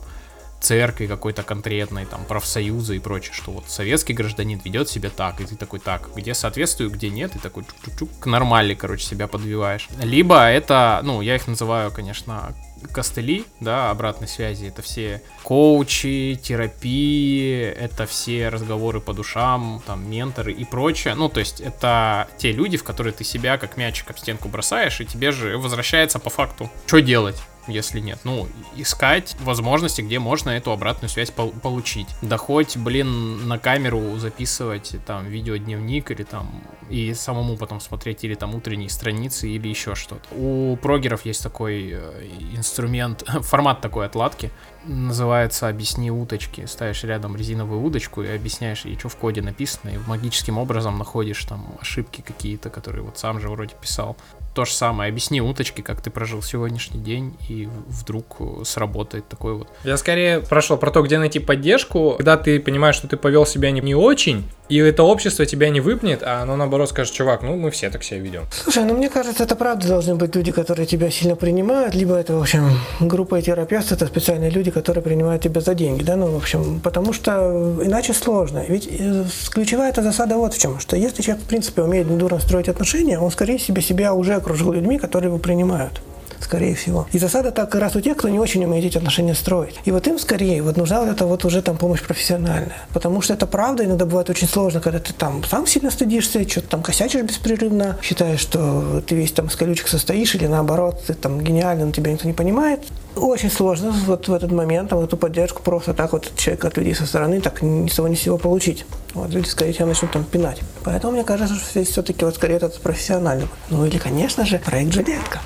[0.60, 5.44] церкви какой-то конкретной, там, профсоюза и прочее, что вот советский гражданин ведет себя так, и
[5.44, 9.88] ты такой, так, где соответствую, где нет, и такой чук-чук-чук, к нормали, короче, себя подбиваешь.
[10.00, 12.54] Либо это, ну, я их называю, конечно,
[12.92, 20.52] костыли, да, обратной связи, это все коучи, терапии, это все разговоры по душам, там, менторы
[20.52, 21.14] и прочее.
[21.14, 25.00] Ну, то есть это те люди, в которые ты себя как мячик об стенку бросаешь,
[25.00, 28.20] и тебе же возвращается по факту, что делать если нет.
[28.24, 32.08] Ну, искать возможности, где можно эту обратную связь пол- получить.
[32.22, 38.34] Да хоть, блин, на камеру записывать там видеодневник или там и самому потом смотреть или
[38.34, 40.22] там утренние страницы или еще что-то.
[40.34, 44.50] У прогеров есть такой э, инструмент, формат такой отладки,
[44.86, 46.66] называется «Объясни уточки».
[46.66, 51.44] Ставишь рядом резиновую удочку и объясняешь ей, что в коде написано, и магическим образом находишь
[51.44, 54.16] там ошибки какие-то, которые вот сам же вроде писал
[54.56, 55.10] то же самое.
[55.10, 59.68] Объясни уточки, как ты прожил сегодняшний день, и вдруг э, сработает такой вот.
[59.84, 63.70] Я скорее прошел про то, где найти поддержку, когда ты понимаешь, что ты повел себя
[63.70, 67.56] не, не очень, И это общество тебя не выпнет, а оно наоборот скажет, чувак, ну
[67.56, 68.42] мы все так себя ведем.
[68.50, 72.34] Слушай, ну мне кажется, это правда должны быть люди, которые тебя сильно принимают, либо это,
[72.34, 76.36] в общем, группа терапевтов, это специальные люди, которые принимают тебя за деньги, да, ну, в
[76.36, 78.64] общем, потому что иначе сложно.
[78.66, 82.40] Ведь э, ключевая эта засада вот в чем, что если человек, в принципе, умеет недурно
[82.40, 86.00] строить отношения, он, скорее всего, себя уже окружил людьми, которые его принимают
[86.40, 87.06] скорее всего.
[87.12, 89.80] И засада так раз у тех, кто не очень умеет эти отношения строить.
[89.84, 92.86] И вот им скорее вот нужна вот эта вот уже там помощь профессиональная.
[92.92, 96.68] Потому что это правда иногда бывает очень сложно, когда ты там сам сильно стыдишься, что-то
[96.68, 101.40] там косячишь беспрерывно, считаешь, что ты весь там из колючек состоишь, или наоборот, ты там
[101.40, 102.80] гениальный, но тебя никто не понимает.
[103.16, 106.94] Очень сложно вот в этот момент там, эту поддержку просто так вот человека от людей
[106.94, 108.84] со стороны так ни с того ни с сего получить.
[109.14, 110.60] Вот люди, скорее всего, начнут там пинать.
[110.84, 113.48] Поэтому мне кажется, что здесь все-таки вот скорее это профессионально.
[113.70, 115.40] Ну или, конечно же, проект «Жилетка».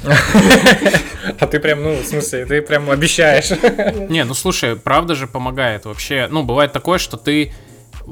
[1.39, 3.51] А ты прям, ну, в смысле, ты прям обещаешь.
[4.11, 6.27] Не, ну слушай, правда же помогает вообще.
[6.29, 7.53] Ну, бывает такое, что ты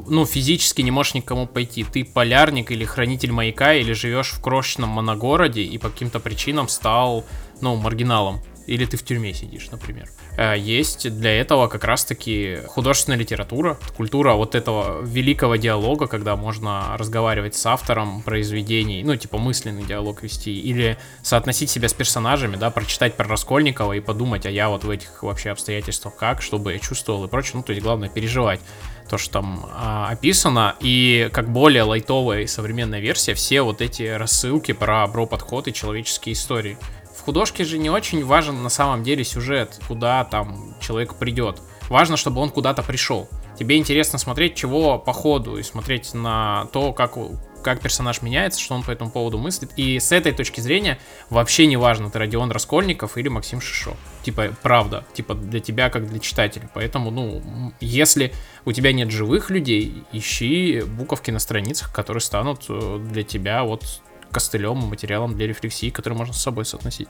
[0.06, 1.82] ну, физически не можешь никому пойти.
[1.82, 7.24] Ты полярник или хранитель маяка, или живешь в крошечном моногороде и по каким-то причинам стал,
[7.60, 10.08] ну, маргиналом или ты в тюрьме сидишь, например.
[10.36, 16.96] Э, есть для этого как раз-таки художественная литература, культура вот этого великого диалога, когда можно
[16.98, 22.70] разговаривать с автором произведений, ну, типа мысленный диалог вести, или соотносить себя с персонажами, да,
[22.70, 26.78] прочитать про Раскольникова и подумать, а я вот в этих вообще обстоятельствах как, чтобы я
[26.78, 28.60] чувствовал и прочее, ну, то есть главное переживать
[29.08, 34.02] то, что там а, описано, и как более лайтовая и современная версия, все вот эти
[34.02, 36.76] рассылки про бро-подход и человеческие истории
[37.20, 41.60] художке же не очень важен на самом деле сюжет, куда там человек придет.
[41.88, 43.28] Важно, чтобы он куда-то пришел.
[43.58, 47.16] Тебе интересно смотреть, чего по ходу, и смотреть на то, как,
[47.62, 49.70] как персонаж меняется, что он по этому поводу мыслит.
[49.76, 53.96] И с этой точки зрения вообще не важно, ты Родион Раскольников или Максим Шишо.
[54.22, 56.70] Типа, правда, типа для тебя как для читателя.
[56.74, 58.32] Поэтому, ну, если
[58.64, 64.02] у тебя нет живых людей, ищи буковки на страницах, которые станут э, для тебя вот
[64.30, 67.08] костылем, материалом для рефлексии, который можно с собой соотносить.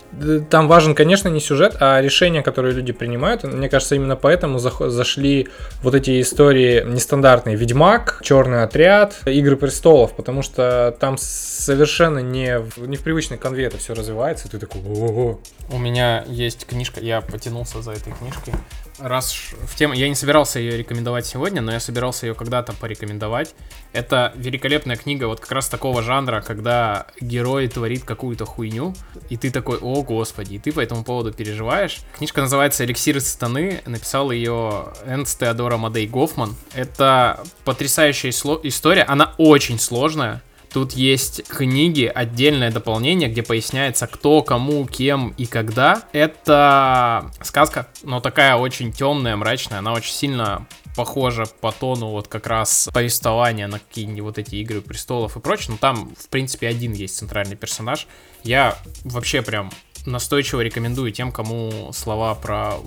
[0.51, 3.45] Там важен, конечно, не сюжет, а решения, которые люди принимают.
[3.45, 5.49] Мне кажется, именно поэтому зашли
[5.83, 7.57] вот эти истории нестандартные.
[7.57, 13.65] Ведьмак, Черный отряд, Игры престолов, потому что там совершенно не в, не в привычной конве
[13.65, 15.41] это все развивается, и ты такой, ого.
[15.71, 18.55] У меня есть книжка, я потянулся за этой книжкой
[18.99, 23.55] раз в тему, я не собирался ее рекомендовать сегодня, но я собирался ее когда-то порекомендовать.
[23.93, 28.94] Это великолепная книга вот как раз такого жанра, когда герой творит какую-то хуйню,
[29.29, 32.01] и ты такой, о господи, и ты по этому поводу переживаешь.
[32.16, 36.55] Книжка называется «Эликсиры сатаны», написал ее Энс Теодора Мадей Гофман.
[36.75, 40.42] Это потрясающая история, она очень сложная,
[40.73, 46.03] Тут есть книги, отдельное дополнение, где поясняется, кто, кому, кем и когда.
[46.12, 49.79] Это сказка, но такая очень темная, мрачная.
[49.79, 50.66] Она очень сильно
[50.99, 55.69] похожа по тону вот как раз повествования на какие-нибудь вот эти игры престолов и прочее.
[55.71, 58.09] Но там, в принципе, один есть центральный персонаж.
[58.43, 59.71] Я вообще прям
[60.07, 62.79] настойчиво рекомендую тем, кому слова про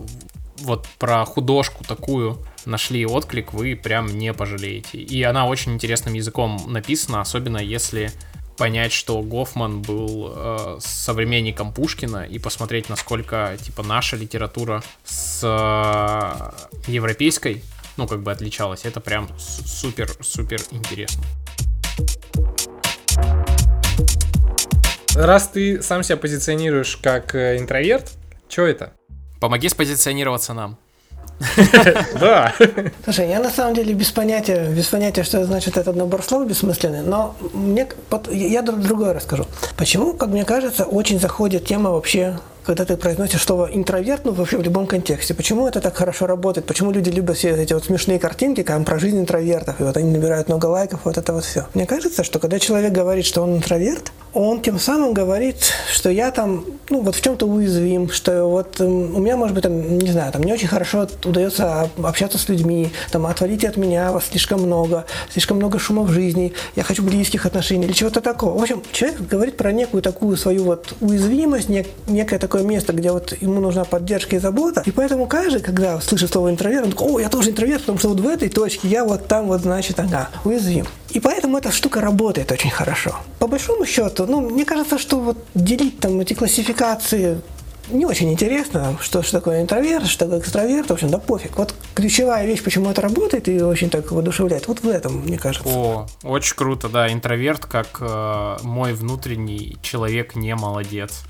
[0.58, 4.98] вот про художку такую нашли отклик, вы прям не пожалеете.
[4.98, 8.12] И она очень интересным языком написана, особенно если
[8.58, 16.92] понять, что Гофман был э, современником Пушкина и посмотреть, насколько типа наша литература с э,
[16.92, 17.64] европейской,
[18.02, 18.86] ну как бы отличалась.
[18.86, 21.24] Это прям супер супер интересно.
[25.16, 28.14] Раз ты сам себя позиционируешь как э, интроверт,
[28.50, 28.94] что это?
[29.40, 30.78] Помоги спозиционироваться нам.
[32.20, 32.54] Да.
[33.04, 37.02] Слушай, я на самом деле без понятия, без понятия, что значит этот набор слов бессмысленный,
[37.02, 37.88] но мне,
[38.32, 39.46] я другое расскажу.
[39.78, 44.58] Почему, как мне кажется, очень заходит тема вообще когда ты произносишь слово интроверт, ну вообще
[44.58, 45.34] в любом контексте.
[45.34, 46.66] Почему это так хорошо работает?
[46.68, 50.12] Почему люди любят все эти вот смешные картинки, как про жизнь интровертов, и вот они
[50.12, 51.68] набирают много лайков, вот это вот все.
[51.74, 55.58] Мне кажется, что когда человек говорит, что он интроверт, он тем самым говорит,
[55.92, 59.98] что я там, ну вот в чем-то уязвим, что вот у меня, может быть, там,
[59.98, 64.26] не знаю, там не очень хорошо удается общаться с людьми, там отвалите от меня, вас
[64.32, 68.58] слишком много, слишком много шума в жизни, я хочу близких отношений или чего-то такого.
[68.58, 72.92] В общем, человек говорит про некую такую свою вот уязвимость, нек- некое такое такое место,
[72.92, 74.84] где вот ему нужна поддержка и забота.
[74.86, 78.10] И поэтому каждый, когда слышит слово интроверт, он такой, о, я тоже интроверт, потому что
[78.10, 80.86] вот в этой точке я вот там вот, значит, ага, уязвим.
[81.12, 83.16] И поэтому эта штука работает очень хорошо.
[83.40, 87.40] По большому счету, ну, мне кажется, что вот делить там эти классификации
[87.90, 91.58] не очень интересно, что, что такое интроверт, что такое экстраверт, в общем, да пофиг.
[91.58, 95.70] Вот ключевая вещь, почему это работает и очень так воодушевляет, вот в этом, мне кажется.
[95.70, 101.24] О, очень круто, да, интроверт как э, мой внутренний человек не молодец.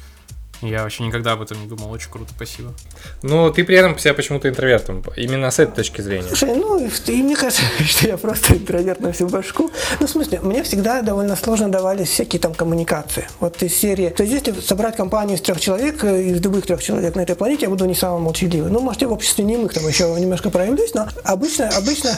[0.61, 1.91] Я вообще никогда об этом не думал.
[1.91, 2.73] Очень круто, спасибо.
[3.23, 5.03] Но ты при этом себя почему-то интровертом.
[5.15, 6.27] Именно с этой точки зрения.
[6.27, 9.71] Слушай, ну, и, и мне кажется, что я просто интроверт на всю башку.
[9.99, 13.27] Ну, в смысле, мне всегда довольно сложно давались всякие там коммуникации.
[13.39, 14.09] Вот из серии.
[14.09, 17.35] То есть, если собрать компанию из трех человек, э, из любых трех человек на этой
[17.35, 18.71] планете, я буду не самым молчаливым.
[18.71, 22.11] Ну, может, я в обществе немых там еще немножко проявлюсь, но обычно, обычно,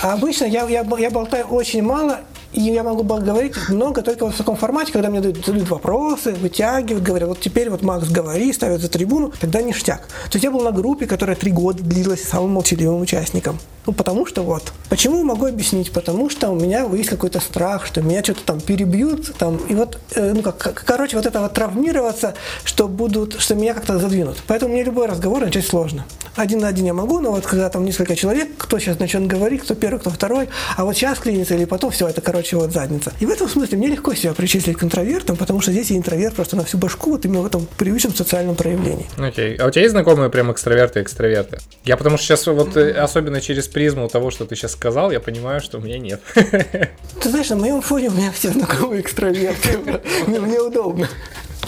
[0.00, 2.20] обычно я, я, я болтаю очень мало,
[2.52, 7.02] и я могу говорить много только в таком формате, когда мне дают, задают вопросы, вытягивают,
[7.02, 10.02] говорят, вот теперь вот Макс говори, ставят за трибуну, тогда ништяк.
[10.30, 13.58] То есть я был на группе, которая три года длилась самым молчаливым участником.
[13.86, 14.72] Ну, потому что вот.
[14.88, 15.92] Почему могу объяснить?
[15.92, 19.98] Потому что у меня есть какой-то страх, что меня что-то там перебьют, там, и вот,
[20.14, 22.34] э, ну, как, короче, вот это вот травмироваться,
[22.64, 24.42] что будут, что меня как-то задвинут.
[24.46, 26.04] Поэтому мне любой разговор начать сложно.
[26.36, 29.62] Один на один я могу, но вот когда там несколько человек, кто сейчас начнет говорить,
[29.62, 33.12] кто первый, кто второй, а вот сейчас клинится или потом, все, это, короче, вот задница.
[33.20, 36.34] И в этом смысле мне легко себя причислить к интровертам, потому что здесь я интроверт
[36.34, 39.06] просто на всю башку, вот именно в этом привычном социальном проявлении.
[39.18, 39.54] Окей.
[39.54, 39.56] Okay.
[39.56, 41.58] А у тебя есть знакомые прям экстраверты и экстраверты?
[41.84, 45.20] Я потому что сейчас вот, э, особенно через призму того, что ты сейчас сказал, я
[45.20, 46.20] понимаю, что у меня нет.
[46.34, 49.78] Ты знаешь, на моем фоне у меня все знакомые экстраверты.
[50.26, 51.08] Мне удобно.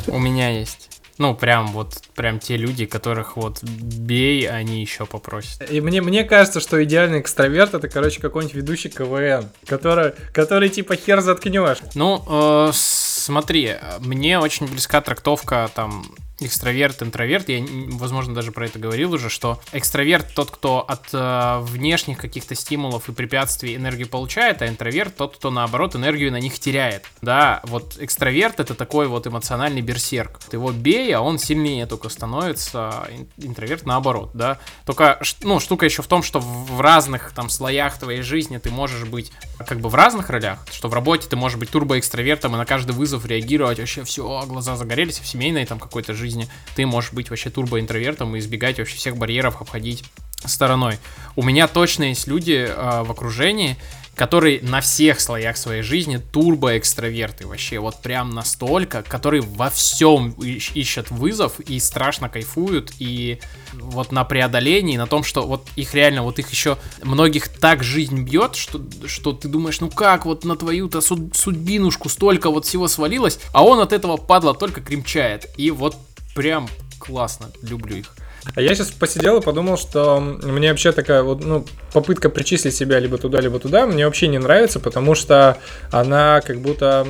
[0.07, 0.93] У меня есть.
[1.19, 5.71] Ну, прям вот, прям те люди, которых вот бей, они еще попросят.
[5.71, 10.97] И мне, мне кажется, что идеальный экстраверт это, короче, какой-нибудь ведущий КВН, который, который типа
[10.97, 11.79] хер заткнешь.
[11.95, 16.05] Ну, э, смотри, мне очень близка трактовка там
[16.45, 21.59] экстраверт, интроверт, я, возможно, даже про это говорил уже, что экстраверт тот, кто от э,
[21.62, 26.59] внешних каких-то стимулов и препятствий энергию получает, а интроверт тот, кто, наоборот, энергию на них
[26.59, 27.05] теряет.
[27.22, 30.40] Да, вот экстраверт это такой вот эмоциональный берсерк.
[30.53, 34.59] Его бей, а он сильнее только становится, а интроверт наоборот, да.
[34.84, 39.05] Только, ну, штука еще в том, что в разных там слоях твоей жизни ты можешь
[39.05, 39.32] быть
[39.66, 42.92] как бы в разных ролях, что в работе ты можешь быть турбоэкстравертом и на каждый
[42.92, 47.30] вызов реагировать, вообще все, глаза загорелись, в семейной там какой-то жизни жизни, ты можешь быть
[47.30, 50.05] вообще турбоинтровертом и избегать вообще всех барьеров, обходить
[50.45, 50.99] стороной.
[51.37, 53.76] У меня точно есть люди э, в окружении,
[54.14, 61.11] которые на всех слоях своей жизни турбо-экстраверты вообще, вот прям настолько, которые во всем ищут
[61.11, 63.41] вызов и страшно кайфуют, и
[63.72, 68.22] вот на преодолении, на том, что вот их реально, вот их еще многих так жизнь
[68.22, 73.41] бьет, что, что ты думаешь, ну как вот на твою-то судьбинушку столько вот всего свалилось,
[73.53, 75.97] а он от этого падла только кремчает, и вот
[76.35, 76.68] прям
[76.99, 78.14] классно, люблю их.
[78.55, 82.99] А я сейчас посидел и подумал, что мне вообще такая вот, ну, попытка причислить себя
[82.99, 85.59] либо туда, либо туда, мне вообще не нравится, потому что
[85.91, 87.07] она как будто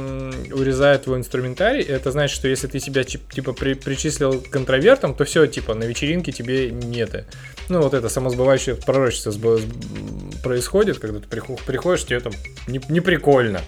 [0.52, 1.82] урезает твой инструментарий.
[1.82, 5.84] Это значит, что если ты себя типа при, причислил к интровертам, то все, типа, на
[5.84, 7.26] вечеринке тебе нет.
[7.68, 9.58] Ну, вот это самосбывающее пророчество
[10.42, 12.32] происходит, когда ты приходишь, тебе там
[12.68, 13.60] не, не прикольно.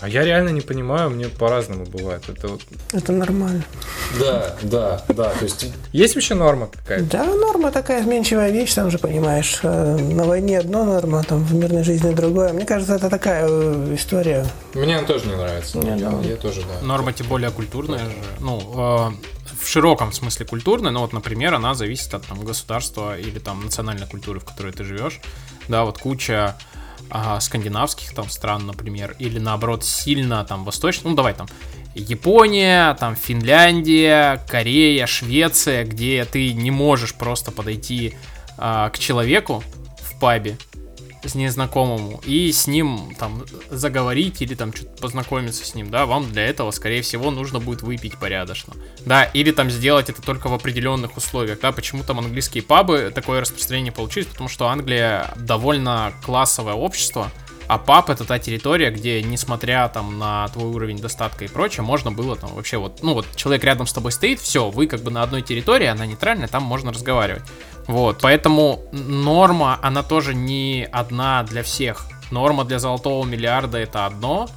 [0.00, 2.24] А я реально не понимаю, мне по-разному бывает.
[2.28, 2.62] Это вот...
[2.92, 3.64] Это нормально.
[4.18, 5.30] Да, да, да.
[5.30, 7.04] То есть есть вообще норма какая-то?
[7.04, 9.60] Да, норма такая изменчивая вещь, сам же понимаешь.
[9.62, 12.52] Э, на войне одно норма, там в мирной жизни другое.
[12.54, 14.46] Мне кажется, это такая э, история.
[14.72, 15.78] Мне она тоже не нравится.
[15.78, 16.86] Не, я, я тоже, да.
[16.86, 18.16] Норма тем более культурная же.
[18.40, 19.10] Ну, э,
[19.60, 24.06] в широком смысле культурная, но вот, например, она зависит от там, государства или там национальной
[24.06, 25.20] культуры, в которой ты живешь.
[25.68, 26.56] Да, вот куча
[27.10, 31.48] а, скандинавских там стран, например, или наоборот сильно там восточных, ну давай там
[31.94, 38.14] Япония, там Финляндия, Корея, Швеция, где ты не можешь просто подойти
[38.56, 39.64] а, к человеку
[40.00, 40.56] в пабе
[41.24, 46.30] с незнакомому и с ним там заговорить или там что-то познакомиться с ним, да, вам
[46.32, 50.54] для этого, скорее всего, нужно будет выпить порядочно, да, или там сделать это только в
[50.54, 56.74] определенных условиях, да, почему там английские пабы такое распространение получились, потому что Англия довольно классовое
[56.74, 57.30] общество,
[57.70, 62.10] а паб это та территория, где, несмотря там на твой уровень достатка и прочее, можно
[62.10, 65.12] было там вообще вот, ну вот человек рядом с тобой стоит, все, вы как бы
[65.12, 67.44] на одной территории, она нейтральная, там можно разговаривать.
[67.86, 72.08] Вот, поэтому норма, она тоже не одна для всех.
[72.32, 74.48] Норма для золотого миллиарда это одно,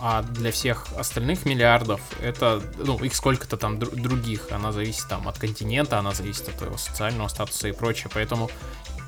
[0.00, 4.48] а для всех остальных миллиардов это, ну, их сколько-то там др- других.
[4.50, 8.08] Она зависит там от континента, она зависит от твоего социального статуса и прочее.
[8.12, 8.50] Поэтому,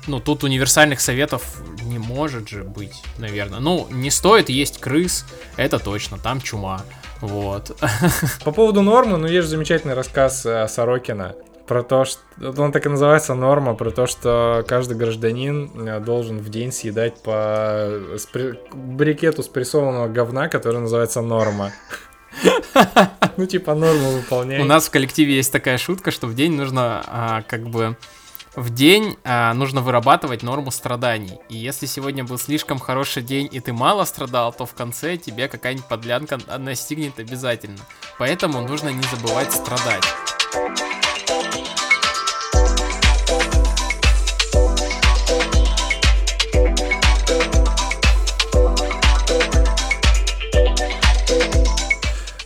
[0.07, 3.59] ну, тут универсальных советов не может же быть, наверное.
[3.59, 5.25] Ну, не стоит есть крыс,
[5.57, 6.83] это точно, там чума.
[7.19, 7.77] Вот.
[8.43, 11.35] По поводу нормы, ну, есть же замечательный рассказ э, Сорокина
[11.67, 12.19] про то, что
[12.57, 17.21] он так и называется норма, про то, что каждый гражданин э, должен в день съедать
[17.23, 18.59] по спри...
[18.73, 21.71] брикету спрессованного говна, который называется норма.
[23.37, 24.61] Ну, типа, норму выполняет.
[24.61, 27.95] У нас в коллективе есть такая шутка, что в день нужно а, как бы
[28.55, 31.39] в день а, нужно вырабатывать норму страданий.
[31.49, 35.47] И если сегодня был слишком хороший день, и ты мало страдал, то в конце тебе
[35.47, 37.79] какая-нибудь подлянка настигнет обязательно.
[38.17, 40.03] Поэтому нужно не забывать страдать.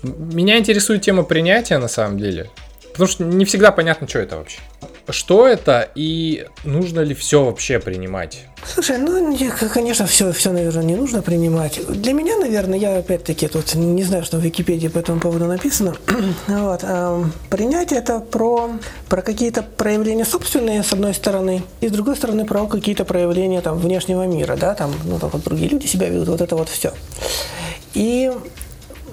[0.03, 2.51] Меня интересует тема принятия на самом деле.
[2.95, 4.59] Потому что не всегда понятно, что это вообще.
[5.09, 8.45] Что это и нужно ли все вообще принимать?
[8.65, 9.37] Слушай, ну,
[9.73, 11.85] конечно, все, все, наверное, не нужно принимать.
[11.89, 15.97] Для меня, наверное, я опять-таки тут не знаю, что в Википедии по этому поводу написано.
[16.47, 18.71] вот, э, принятие это про,
[19.09, 23.77] про какие-то проявления собственные, с одной стороны, и с другой стороны, про какие-то проявления там,
[23.77, 26.93] внешнего мира, да, там, ну, как вот другие люди себя ведут, вот это вот все.
[27.93, 28.31] И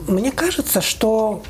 [0.07, 1.43] мне кажется, что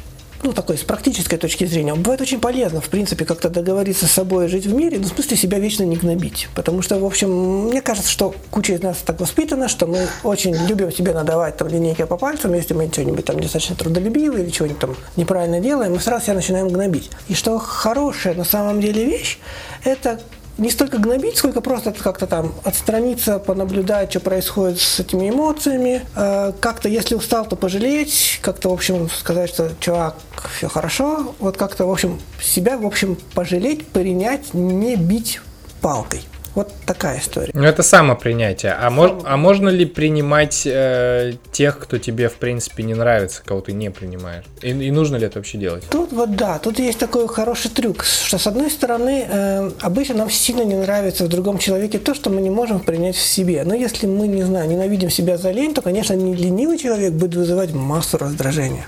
[0.43, 4.49] ну, такой, с практической точки зрения, бывает очень полезно, в принципе, как-то договориться с собой
[4.49, 6.49] жить в мире, ну, в смысле, себя вечно не гнобить.
[6.55, 10.55] Потому что, в общем, мне кажется, что куча из нас так воспитана, что мы очень
[10.66, 14.78] любим себе надавать там линейки по пальцам, если мы что-нибудь там достаточно трудолюбивы или что-нибудь
[14.78, 17.11] там неправильно делаем, мы сразу себя начинаем гнобить.
[17.28, 19.38] И что хорошая на самом деле вещь,
[19.84, 20.20] это
[20.59, 26.03] не столько гнобить, сколько просто как-то там отстраниться, понаблюдать, что происходит с этими эмоциями.
[26.14, 30.16] Э, как-то, если устал, то пожалеть, как-то, в общем, сказать, что, чувак,
[30.57, 31.34] все хорошо.
[31.38, 35.40] Вот как-то, в общем, себя, в общем, пожалеть, принять, не бить
[35.80, 36.22] палкой.
[36.55, 37.50] Вот такая история.
[37.55, 38.72] Ну, это самопринятие.
[38.72, 43.62] А, мож, а можно ли принимать э, тех, кто тебе, в принципе, не нравится, кого
[43.62, 44.44] ты не принимаешь?
[44.61, 45.84] И, и нужно ли это вообще делать?
[45.90, 50.30] Тут вот да, тут есть такой хороший трюк, что с одной стороны, э, обычно нам
[50.30, 53.62] сильно не нравится в другом человеке то, что мы не можем принять в себе.
[53.64, 57.34] Но если мы, не знаю, ненавидим себя за лень, то, конечно, не ленивый человек будет
[57.34, 58.86] вызывать массу раздражения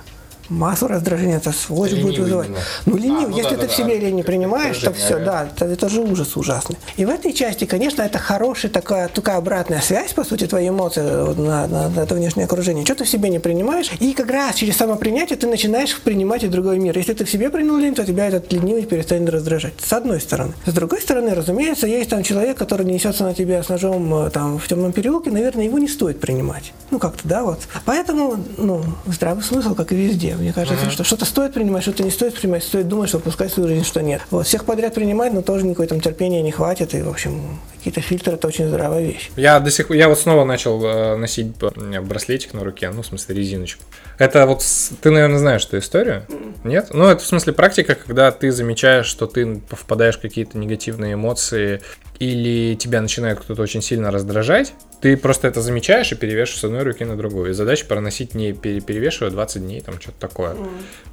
[0.48, 2.48] массу раздражения, это сволочь будет вызывать.
[2.48, 2.60] Именно.
[2.86, 4.06] Ну, ленив, а, ну, если да, ты да, в себе да.
[4.06, 6.76] лень не принимаешь, то все, да, это, это же ужас ужасный.
[6.96, 11.00] И в этой части, конечно, это хорошая такая, такая обратная связь, по сути, твои эмоции
[11.00, 12.84] на, на, на это внешнее окружение.
[12.84, 16.48] Что ты в себе не принимаешь, и как раз через самопринятие ты начинаешь принимать и
[16.48, 16.96] другой мир.
[16.96, 19.74] Если ты в себе принял лень, то тебя этот ленивый перестанет раздражать.
[19.82, 20.52] С одной стороны.
[20.66, 24.58] С другой стороны, разумеется, есть там человек, который несется на тебя с ножом э, там
[24.58, 26.72] в темном переулке, наверное, его не стоит принимать.
[26.90, 27.60] Ну, как-то, да, вот.
[27.84, 30.33] Поэтому, ну, здравый смысл, как и везде.
[30.36, 30.90] Мне кажется, mm-hmm.
[30.90, 34.02] что что-то стоит принимать, что-то не стоит принимать, стоит думать, что пускай свою жизнь, что
[34.02, 34.22] нет.
[34.30, 38.00] Вот всех подряд принимать, но тоже никакой там терпения не хватит, и, в общем, какие-то
[38.00, 39.30] фильтры это очень здравая вещь.
[39.36, 43.06] Я до сих пор, я вот снова начал э, носить браслетик на руке, ну, в
[43.06, 43.82] смысле, резиночку.
[44.18, 44.64] Это вот,
[45.02, 46.24] ты, наверное, знаешь эту историю?
[46.64, 46.88] Нет?
[46.94, 51.82] Ну, это в смысле практика, когда ты замечаешь, что ты впадаешь в какие-то негативные эмоции,
[52.18, 54.72] или тебя начинает кто-то очень сильно раздражать,
[55.02, 57.50] ты просто это замечаешь и перевешиваешь с одной руки на другую.
[57.50, 60.54] И задача проносить не перевешивая 20 дней, там что-то такое.
[60.54, 60.68] Mm.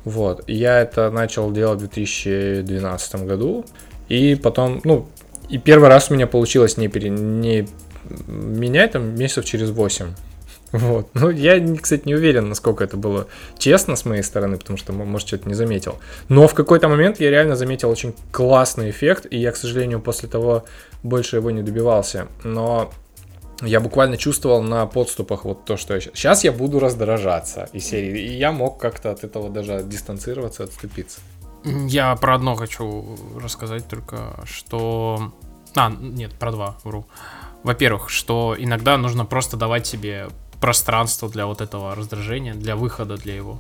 [0.06, 0.44] Вот.
[0.48, 3.66] Я это начал делать в 2012 году.
[4.08, 5.08] И потом, ну,
[5.52, 7.68] и первый раз у меня получилось не, пере, не
[8.28, 10.08] менять там месяцев через 8.
[10.72, 11.10] Вот.
[11.14, 13.28] Ну, я, кстати, не уверен, насколько это было
[13.58, 16.00] честно с моей стороны, потому что, может, что-то не заметил.
[16.30, 20.30] Но в какой-то момент я реально заметил очень классный эффект, и я, к сожалению, после
[20.30, 20.64] того
[21.04, 22.28] больше его не добивался.
[22.46, 22.90] Но
[23.62, 26.14] я буквально чувствовал на подступах вот то, что я сейчас.
[26.16, 31.20] Сейчас я буду раздражаться из серии, и я мог как-то от этого даже дистанцироваться, отступиться.
[31.64, 35.32] Я про одно хочу рассказать только, что...
[35.76, 37.06] А, нет, про два, вру.
[37.64, 43.36] Во-первых, что иногда нужно просто давать себе пространство для вот этого раздражения, для выхода для
[43.36, 43.60] его.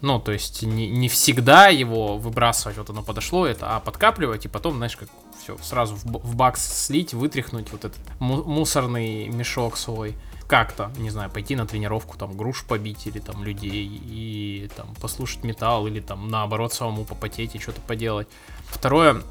[0.00, 4.48] Ну, то есть не, не всегда его выбрасывать, вот оно подошло, это, а подкапливать и
[4.48, 5.08] потом, знаешь, как
[5.42, 10.16] все, сразу в, в бакс слить, вытряхнуть вот этот му- мусорный мешок свой.
[10.50, 15.44] Как-то, не знаю, пойти на тренировку, там, груш побить или там людей, и там послушать
[15.44, 18.26] металл, или там наоборот самому попотеть и что-то поделать.
[18.66, 19.22] Второе,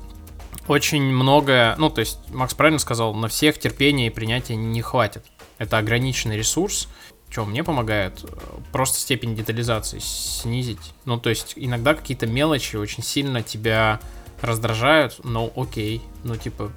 [0.70, 5.26] очень многое, ну, то есть Макс правильно сказал, на всех терпения и принятия не хватит.
[5.57, 6.88] Это ограниченный ресурс.
[7.30, 8.24] Что мне помогает?
[8.72, 10.93] Просто степень детализации снизить.
[11.03, 13.99] Ну, то есть иногда какие-то мелочи очень сильно тебя
[14.41, 16.01] раздражают, но окей.
[16.24, 16.72] Ну, типа,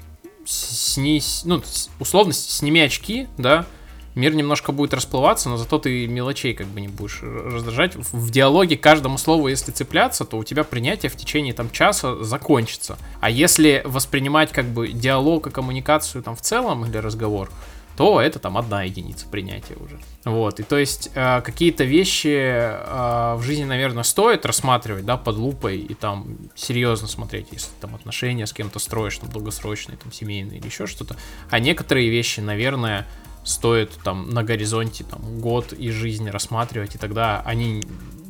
[0.44, 1.62] снизь, ну,
[2.00, 3.66] условно, сними очки, да,
[4.14, 7.96] мир немножко будет расплываться, но зато ты мелочей как бы не будешь раздражать.
[7.96, 12.98] В диалоге каждому слову, если цепляться, то у тебя принятие в течение там часа закончится.
[13.20, 17.50] А если воспринимать как бы диалог и коммуникацию там в целом или разговор,
[17.96, 19.98] то это там одна единица принятия уже.
[20.24, 25.36] Вот, и то есть э, какие-то вещи э, в жизни, наверное, стоит рассматривать, да, под
[25.36, 30.58] лупой и там серьезно смотреть, если там отношения с кем-то строишь, там, долгосрочные, там, семейные
[30.58, 31.16] или еще что-то.
[31.50, 33.06] А некоторые вещи, наверное,
[33.44, 37.82] стоит там на горизонте там год и жизнь рассматривать, и тогда они,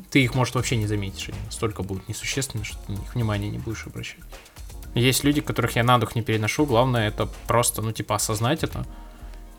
[0.09, 3.49] ты их, может, вообще не заметишь, они настолько будут несущественны, что ты на них внимания
[3.49, 4.19] не будешь обращать.
[4.95, 8.85] Есть люди, которых я на дух не переношу, главное это просто, ну, типа, осознать это,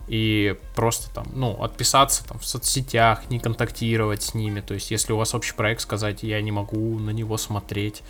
[0.07, 4.61] и просто там, ну, отписаться там в соцсетях, не контактировать с ними.
[4.61, 8.03] То есть, если у вас общий проект, сказать, я не могу на него смотреть,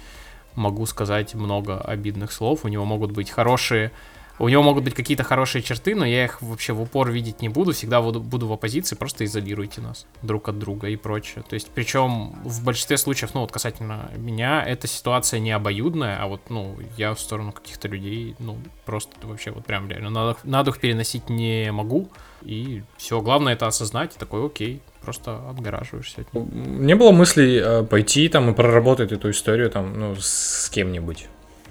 [0.55, 2.65] могу сказать много обидных слов.
[2.65, 3.93] У него могут быть хорошие
[4.39, 7.49] у него могут быть какие-то хорошие черты, но я их вообще в упор видеть не
[7.49, 7.73] буду.
[7.73, 11.45] Всегда буду, буду в оппозиции, просто изолируйте нас друг от друга и прочее.
[11.49, 16.27] То есть, причем в большинстве случаев, ну вот касательно меня, эта ситуация не обоюдная, а
[16.27, 20.63] вот, ну, я в сторону каких-то людей, ну, просто вообще вот прям реально на, на
[20.65, 22.09] дух переносить не могу.
[22.43, 26.47] И все, главное это осознать, и такой, окей, просто отгораживаешься от него.
[26.53, 31.29] Не было мыслей э, пойти там и проработать эту историю там, ну, с кем-нибудь?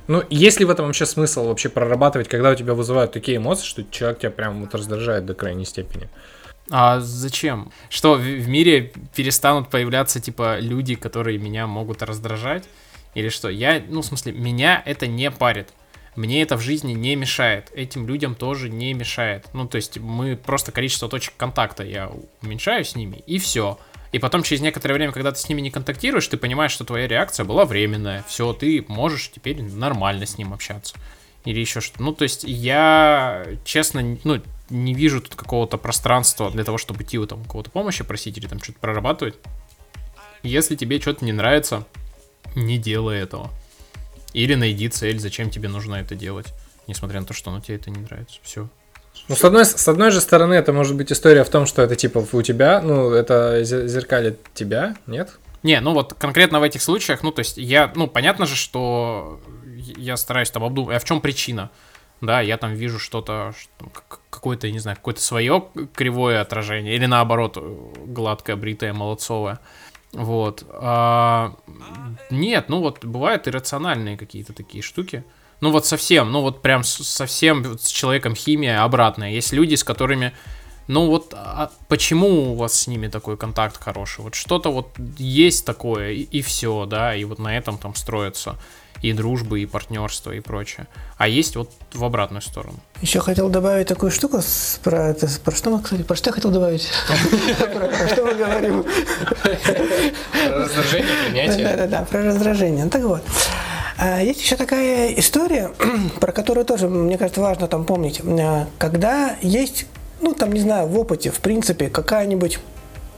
[0.07, 3.65] Ну, есть ли в этом вообще смысл вообще прорабатывать, когда у тебя вызывают такие эмоции,
[3.65, 6.09] что человек тебя прям вот раздражает до крайней степени?
[6.69, 7.71] А зачем?
[7.89, 12.65] Что в, в мире перестанут появляться, типа, люди, которые меня могут раздражать?
[13.15, 13.49] Или что?
[13.49, 15.69] Я, ну, в смысле, меня это не парит.
[16.15, 17.71] Мне это в жизни не мешает.
[17.73, 19.47] Этим людям тоже не мешает.
[19.53, 23.79] Ну, то есть мы просто количество точек контакта я уменьшаю с ними, и все.
[24.13, 27.07] И потом через некоторое время, когда ты с ними не контактируешь, ты понимаешь, что твоя
[27.07, 28.23] реакция была временная.
[28.27, 30.95] Все, ты можешь теперь нормально с ним общаться.
[31.45, 32.03] Или еще что-то.
[32.03, 34.39] Ну, то есть я, честно, ну,
[34.69, 38.61] не вижу тут какого-то пространства для того, чтобы идти там кого-то помощи просить или там
[38.61, 39.35] что-то прорабатывать.
[40.43, 41.85] Если тебе что-то не нравится,
[42.55, 43.49] не делай этого.
[44.33, 46.53] Или найди цель, зачем тебе нужно это делать,
[46.85, 48.39] несмотря на то, что оно тебе это не нравится.
[48.43, 48.69] Все.
[49.29, 51.95] Ну, с одной, с одной же стороны, это может быть история в том, что это
[51.95, 55.37] типа у тебя, ну, это зеркалит тебя, нет?
[55.63, 59.39] Не, ну вот конкретно в этих случаях, ну, то есть я, ну, понятно же, что
[59.75, 61.69] я стараюсь там обдумать, а в чем причина?
[62.19, 63.89] Да, я там вижу что-то, что,
[64.29, 67.57] какое-то, не знаю, какое-то свое кривое отражение, или наоборот,
[68.05, 69.59] гладкое, бритое, молодцовое.
[70.13, 70.65] Вот.
[70.69, 71.55] А,
[72.29, 75.23] нет, ну вот бывают иррациональные какие-то такие штуки
[75.63, 79.31] ну вот совсем, ну вот прям совсем с человеком химия обратная.
[79.31, 80.33] Есть люди, с которыми,
[80.87, 84.25] ну вот а почему у вас с ними такой контакт хороший?
[84.25, 88.57] Вот что-то вот есть такое, и, и все, да, и вот на этом там строятся
[89.01, 90.87] и дружбы, и партнерство, и прочее.
[91.17, 92.79] А есть вот в обратную сторону.
[93.01, 94.41] Еще хотел добавить такую штуку
[94.83, 95.29] про это.
[95.45, 96.89] Про что мы, кстати, про что я хотел добавить?
[97.07, 98.83] Про что мы говорим?
[100.43, 101.65] Про раздражение, принятие.
[101.65, 102.83] Да-да-да, про раздражение.
[102.83, 103.23] Ну так вот.
[103.97, 105.71] А, есть еще такая история,
[106.19, 108.21] про которую тоже, мне кажется, важно там помнить.
[108.25, 109.85] А, когда есть,
[110.21, 112.59] ну, там, не знаю, в опыте, в принципе, какая-нибудь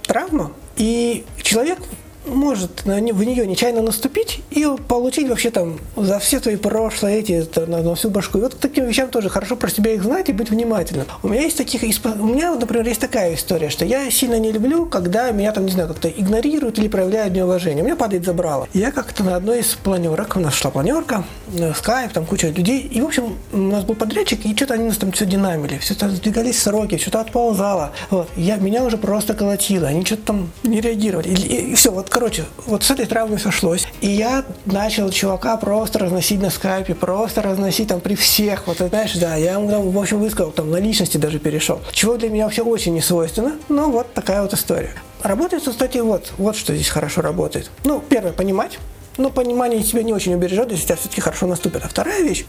[0.03, 1.80] травма, и человек
[2.28, 7.47] может на, в нее нечаянно наступить и получить вообще там за все твои прошлые эти,
[7.67, 8.38] на, на всю башку.
[8.38, 11.07] И вот к таким вещам тоже хорошо про себя их знать и быть внимательным.
[11.23, 14.86] У меня есть таких, у меня, например, есть такая история, что я сильно не люблю,
[14.86, 17.84] когда меня там, не знаю, как-то игнорируют или проявляют неуважение.
[17.84, 18.67] У меня падает забрало.
[18.73, 21.23] Я как-то на одной из планерок, у нас шла планерка,
[21.53, 24.86] э, скайп, там куча людей, и, в общем, у нас был подрядчик, и что-то они
[24.86, 27.91] нас там все динамили, все там сдвигались сроки, что-то отползало.
[28.09, 28.30] Вот.
[28.36, 31.30] Я, меня уже просто колотило, они что-то там не реагировали.
[31.30, 33.86] И, и все, вот короче, вот с этой травмой сошлось.
[33.99, 38.68] И я начал чувака просто разносить на скайпе, просто разносить там при всех.
[38.68, 41.82] Вот, знаешь, да, я ему там, в общем, высказал, там, на личности даже перешел.
[41.91, 44.93] Чего для меня вообще очень не свойственно, но вот такая вот история.
[45.24, 47.70] Работает, кстати, вот, вот что здесь хорошо работает.
[47.84, 48.80] Ну, первое, понимать,
[49.18, 51.84] но понимание тебя не очень убережет, если тебя все-таки хорошо наступит.
[51.84, 52.45] А вторая вещь,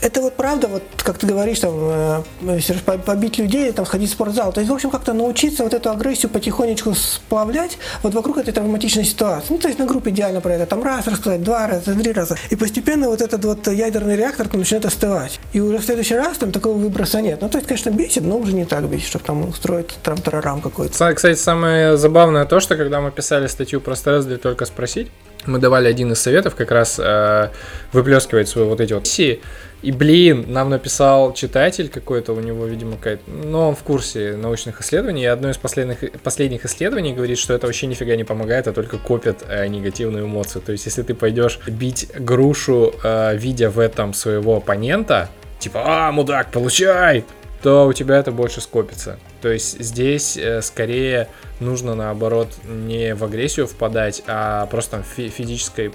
[0.00, 4.52] это вот правда, вот как ты говоришь, там, э, побить людей, там, сходить в спортзал.
[4.52, 9.04] То есть, в общем, как-то научиться вот эту агрессию потихонечку сплавлять вот вокруг этой травматичной
[9.04, 9.46] ситуации.
[9.50, 12.36] Ну, то есть на группе идеально про это, там раз рассказать, два раза, три раза.
[12.50, 15.40] И постепенно вот этот вот ядерный реактор там, начинает остывать.
[15.52, 17.40] И уже в следующий раз там такого выброса нет.
[17.40, 21.14] Ну, то есть, конечно, бесит, но уже не так бесит, чтобы там устроить трам-тарарам какой-то.
[21.14, 25.10] Кстати, самое забавное то, что когда мы писали статью про стресс для только спросить,
[25.46, 27.48] мы давали один из советов как раз э,
[27.92, 29.40] выплескивать свои вот эти вот сии.
[29.82, 33.22] И, блин, нам написал читатель какой-то, у него, видимо, какая-то...
[33.26, 37.66] Ну, он в курсе научных исследований, и одно из последних, последних исследований говорит, что это
[37.66, 40.60] вообще нифига не помогает, а только копит э, негативную эмоцию.
[40.60, 46.12] То есть, если ты пойдешь бить грушу, э, видя в этом своего оппонента, типа, а,
[46.12, 47.24] мудак, получай,
[47.62, 49.18] то у тебя это больше скопится.
[49.40, 51.28] То есть здесь э, скорее
[51.60, 55.92] нужно наоборот не в агрессию впадать, а просто там фи- физической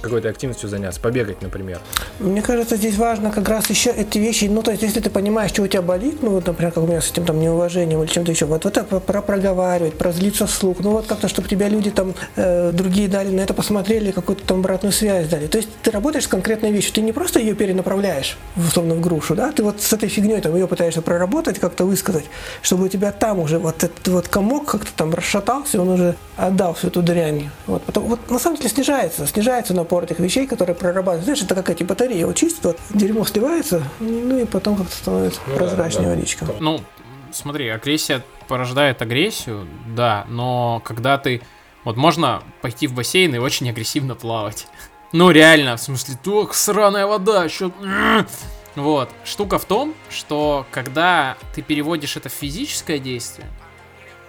[0.00, 1.80] какой-то активностью заняться, побегать, например.
[2.18, 5.50] Мне кажется, здесь важно как раз еще эти вещи, ну то есть если ты понимаешь,
[5.50, 8.10] что у тебя болит, ну вот, например, как у меня с этим там неуважением или
[8.10, 11.68] чем-то еще, вот, вот это про проговаривать, про злиться вслух, ну вот как-то, чтобы тебя
[11.68, 15.46] люди там э, другие дали на это посмотрели, какую-то там обратную связь дали.
[15.46, 19.34] То есть ты работаешь с конкретной вещью, ты не просто ее перенаправляешь, условно, в грушу,
[19.34, 22.24] да, ты вот с этой фигней там ее пытаешься проработать, как-то высказать,
[22.62, 26.74] чтобы у тебя там уже вот этот вот комок как-то там расшатался, он уже отдал
[26.74, 27.50] всю эту дрянь.
[27.66, 31.24] Вот, потом, вот на самом деле снижается, снижается напор этих вещей, которые прорабатывают.
[31.24, 35.56] Знаешь, это какая-то батарея его чистит, вот, дерьмо сливается, ну и потом как-то становится ну,
[35.56, 36.16] прозрачнее да, да.
[36.16, 36.46] водичка.
[36.60, 36.80] Ну,
[37.32, 41.42] смотри, агрессия порождает агрессию, да, но когда ты...
[41.84, 44.66] Вот можно пойти в бассейн и очень агрессивно плавать.
[45.10, 47.72] Ну, реально, в смысле, так, сраная вода, еще...
[48.76, 49.10] Вот.
[49.24, 53.48] Штука в том, что когда ты переводишь это в физическое действие,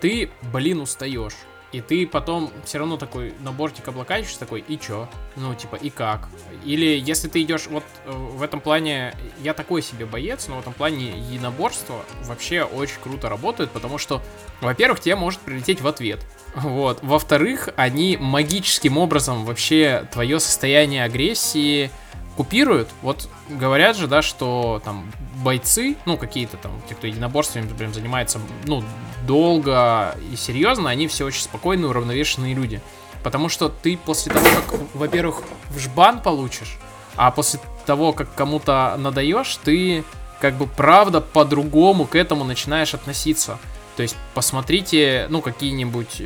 [0.02, 1.36] ты, блин, устаешь.
[1.72, 5.08] И ты потом все равно такой на бортик облокачиваешь, такой, и чё?
[5.36, 6.28] Ну, типа, и как?
[6.66, 9.14] Или если ты идешь, вот э, в этом плане,
[9.44, 14.24] я такой себе боец, но в этом плане единоборство вообще очень круто работает, потому что,
[14.62, 16.26] во-первых, тебе может прилететь в ответ.
[16.56, 17.00] Вот.
[17.04, 21.92] Во-вторых, они магическим образом вообще твое состояние агрессии
[22.40, 22.88] купируют.
[23.02, 25.12] Вот говорят же, да, что там
[25.44, 28.82] бойцы, ну, какие-то там, те, кто единоборствами прям занимается, ну,
[29.28, 32.80] долго и серьезно, они все очень спокойные, уравновешенные люди.
[33.24, 36.78] Потому что ты после того, как, во-первых, в жбан получишь,
[37.18, 40.06] а после того, как кому-то надаешь, ты
[40.40, 43.60] как бы правда по-другому к этому начинаешь относиться.
[43.98, 46.22] То есть посмотрите, ну, какие-нибудь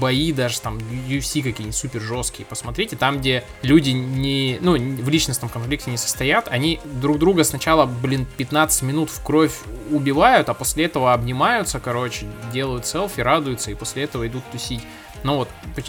[0.00, 5.50] бои, даже там UFC какие-нибудь супер жесткие, посмотрите, там, где люди не, ну, в личностном
[5.50, 9.54] конфликте не состоят, они друг друга сначала, блин, 15 минут в кровь
[9.90, 14.82] убивают, а после этого обнимаются, короче, делают селфи, радуются, и после этого идут тусить.
[15.22, 15.48] Ну вот,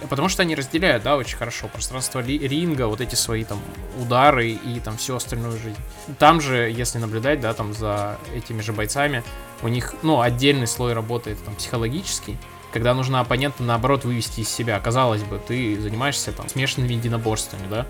[0.10, 3.62] потому что они разделяют, да, очень хорошо пространство ринга, вот эти свои там
[3.98, 5.78] удары и там всю остальную жизнь.
[6.20, 9.24] Там же, если наблюдать, да, там за этими же бойцами,
[9.62, 12.38] у них, ну, отдельный слой работает там психологический,
[12.72, 14.80] когда нужно оппонента, наоборот, вывести из себя.
[14.80, 17.86] Казалось бы, ты занимаешься там смешанными единоборствами, да?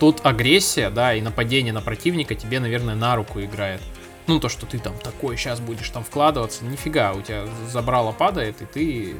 [0.00, 3.80] Тут агрессия, да, и нападение на противника тебе, наверное, на руку играет.
[4.26, 8.62] Ну, то, что ты там такой сейчас будешь там вкладываться, нифига, у тебя забрало падает,
[8.62, 9.16] и ты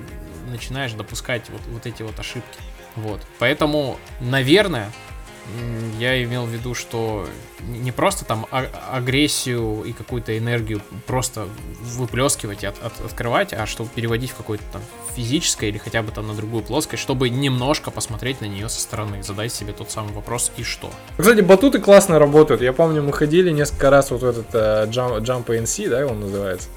[0.49, 2.59] начинаешь допускать вот, вот эти вот ошибки.
[2.97, 3.21] Вот.
[3.39, 4.91] Поэтому, наверное,
[5.99, 7.27] я имел в виду, что
[7.61, 11.47] не просто там а- агрессию и какую-то энергию просто
[11.81, 14.83] выплескивать и от- от- открывать, а чтобы переводить в какое-то там
[15.15, 19.23] физическое или хотя бы там на другую плоскость, чтобы немножко посмотреть на нее со стороны,
[19.23, 20.91] задать себе тот самый вопрос и что.
[21.17, 22.61] Кстати, батуты классно работают.
[22.63, 26.21] Я помню, мы ходили несколько раз вот в этот uh, Jump, Jump NC, да, он
[26.21, 26.69] называется.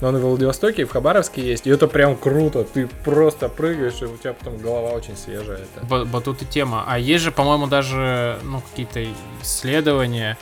[0.00, 1.66] Но он и в Владивостоке, и в Хабаровске есть.
[1.66, 2.64] И это прям круто.
[2.64, 5.60] Ты просто прыгаешь, и у тебя потом голова очень свежая.
[5.76, 6.04] Это.
[6.04, 6.84] Батут и тема.
[6.86, 9.04] А есть же, по-моему, даже ну, какие-то
[9.42, 10.36] исследования,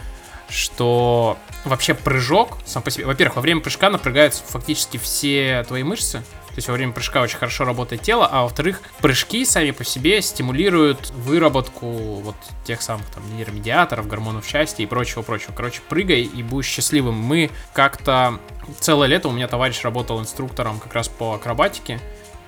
[0.48, 3.07] что вообще прыжок сам по себе...
[3.07, 6.22] Во-первых, во время прыжка напрягаются фактически все твои мышцы.
[6.55, 10.22] То есть во время прыжка очень хорошо работает тело, а во-вторых, прыжки сами по себе
[10.22, 15.52] стимулируют выработку вот тех самых там нейромедиаторов, гормонов счастья и прочего-прочего.
[15.52, 17.16] Короче, прыгай и будешь счастливым.
[17.16, 18.38] Мы как-то
[18.78, 21.98] целое лето у меня товарищ работал инструктором как раз по акробатике,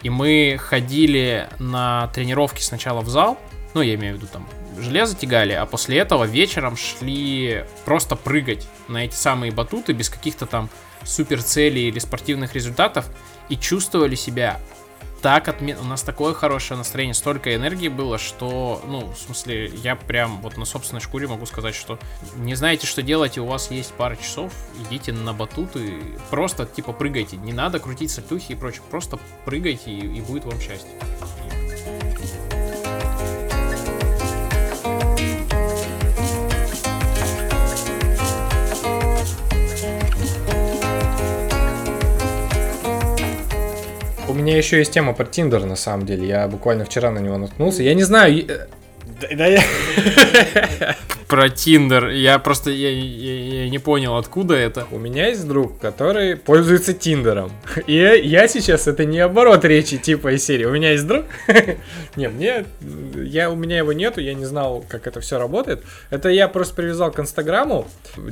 [0.04, 3.36] и мы ходили на тренировки сначала в зал,
[3.74, 4.48] ну, я имею в виду там
[4.78, 10.46] железо тягали, а после этого вечером шли просто прыгать на эти самые батуты без каких-то
[10.46, 10.70] там
[11.02, 13.06] супер целей или спортивных результатов
[13.48, 14.60] и чувствовали себя
[15.22, 15.76] так отмен...
[15.80, 20.56] У нас такое хорошее настроение, столько энергии было, что, ну, в смысле, я прям вот
[20.56, 21.98] на собственной шкуре могу сказать, что
[22.36, 24.52] не знаете, что делать, и у вас есть пара часов,
[24.86, 27.36] идите на батут и просто, типа, прыгайте.
[27.38, 30.90] Не надо крутить сальтухи и прочее, просто прыгайте, и, и будет вам счастье.
[44.36, 46.26] Меня еще есть тема про Тиндер, на самом деле.
[46.26, 47.82] Я буквально вчера на него наткнулся.
[47.82, 48.44] Я не знаю...
[49.20, 49.62] Да, да я...
[51.28, 52.08] Про Тиндер.
[52.08, 54.86] Я просто я, я, я не понял, откуда это.
[54.92, 57.50] У меня есть друг, который пользуется Тиндером.
[57.88, 60.64] И я сейчас это не оборот речи типа из серии.
[60.64, 61.24] У меня есть друг.
[62.16, 62.64] Не, мне
[63.16, 65.82] я у меня его нету, я не знал, как это все работает.
[66.10, 67.88] Это я просто привязал к Инстаграму.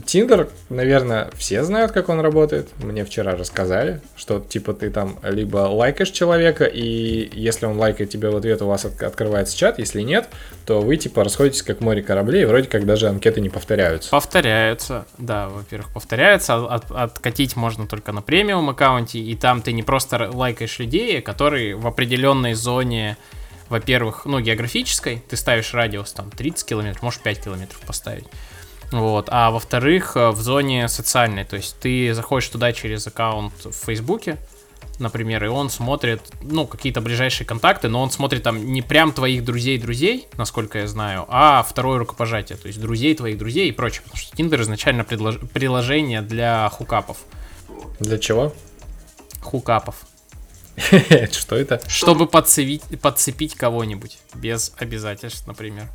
[0.06, 2.68] Тиндер, наверное, все знают, как он работает.
[2.82, 8.30] Мне вчера рассказали, что типа ты там либо лайкаешь человека, и если он лайкает тебя
[8.30, 9.78] в ответ, у вас открывается чат.
[9.78, 10.28] Если нет,
[10.64, 14.10] то вы типа расходитесь как море кораблей, и вроде как даже анкеты не повторяются.
[14.10, 16.56] Повторяются, да, во-первых, повторяются.
[16.66, 21.76] От, откатить можно только на премиум аккаунте, и там ты не просто лайкаешь людей, которые
[21.76, 23.16] в определенной зоне
[23.70, 28.26] во-первых, ну, географической, ты ставишь радиус там 30 километров, можешь 5 километров поставить.
[28.92, 29.28] Вот.
[29.30, 34.36] А во-вторых, в зоне социальной, то есть ты заходишь туда через аккаунт в Фейсбуке,
[35.00, 39.44] например, и он смотрит, ну, какие-то ближайшие контакты, но он смотрит там не прям твоих
[39.44, 44.18] друзей-друзей, насколько я знаю, а второе рукопожатие, то есть друзей твоих друзей и прочее, потому
[44.18, 45.36] что Tinder изначально предлож...
[45.52, 47.18] приложение для хукапов.
[48.00, 48.52] Для чего?
[49.40, 49.96] Хукапов.
[51.30, 51.80] Что это?
[51.88, 55.88] Чтобы подцепить, подцепить кого-нибудь без обязательств, например.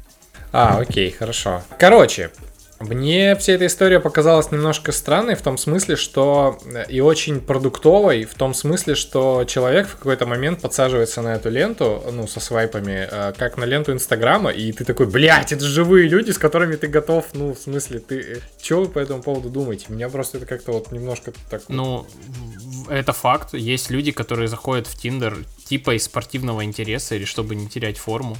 [0.51, 1.61] А, окей, хорошо.
[1.77, 2.31] Короче,
[2.79, 8.23] Мне вся эта история показалась немножко странной в том смысле, что э, и очень продуктовой
[8.23, 13.07] в том смысле, что человек в какой-то момент подсаживается на эту ленту, ну, со свайпами,
[13.11, 16.87] э, как на ленту Инстаграма, и ты такой, блядь, это живые люди, с которыми ты
[16.87, 18.19] готов, ну, в смысле, ты...
[18.19, 19.87] Э, Чего вы по этому поводу думаете?
[19.89, 21.63] Меня просто это как-то вот немножко так...
[21.67, 22.07] Ну,
[22.89, 23.53] это факт.
[23.53, 28.37] Есть люди, которые заходят в Тиндер типа из спортивного интереса или чтобы не терять форму.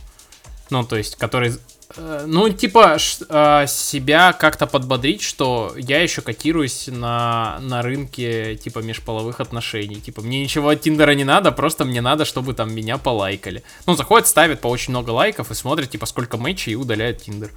[0.70, 1.56] Ну, то есть, которые
[1.98, 9.40] ну, типа, э, себя как-то подбодрить, что я еще котируюсь на, на рынке, типа, межполовых
[9.40, 9.96] отношений.
[9.96, 13.64] Типа, мне ничего от Тиндера не надо, просто мне надо, чтобы там меня полайкали.
[13.88, 17.50] Ну, заходит, ставит по очень много лайков и смотрит, типа, сколько матчей и удаляет Тиндер.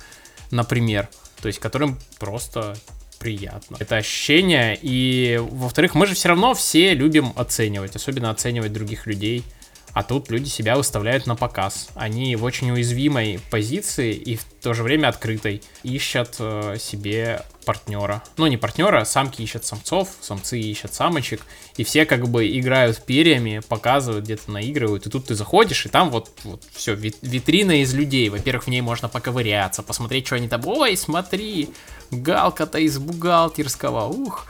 [0.50, 1.08] Например.
[1.42, 2.74] То есть, которым просто
[3.18, 3.76] приятно.
[3.80, 4.78] Это ощущение.
[4.80, 9.44] И, во-вторых, мы же все равно все любим оценивать, особенно оценивать других людей.
[9.92, 11.88] А тут люди себя выставляют на показ.
[11.94, 18.22] Они в очень уязвимой позиции и в то же время открытой ищут э, себе партнера.
[18.36, 21.42] Ну, не партнера, самки ищут самцов, самцы ищут самочек.
[21.76, 25.06] И все как бы играют перьями, показывают, где-то наигрывают.
[25.06, 28.28] И тут ты заходишь, и там вот, вот все, витрина из людей.
[28.30, 30.66] Во-первых, в ней можно поковыряться, посмотреть, что они там.
[30.66, 31.70] Ой, смотри,
[32.10, 34.46] галка-то из бухгалтерского, ух.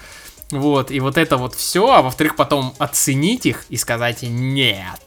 [0.52, 5.00] Вот, и вот это вот все, а во-вторых, потом оценить их и сказать нет.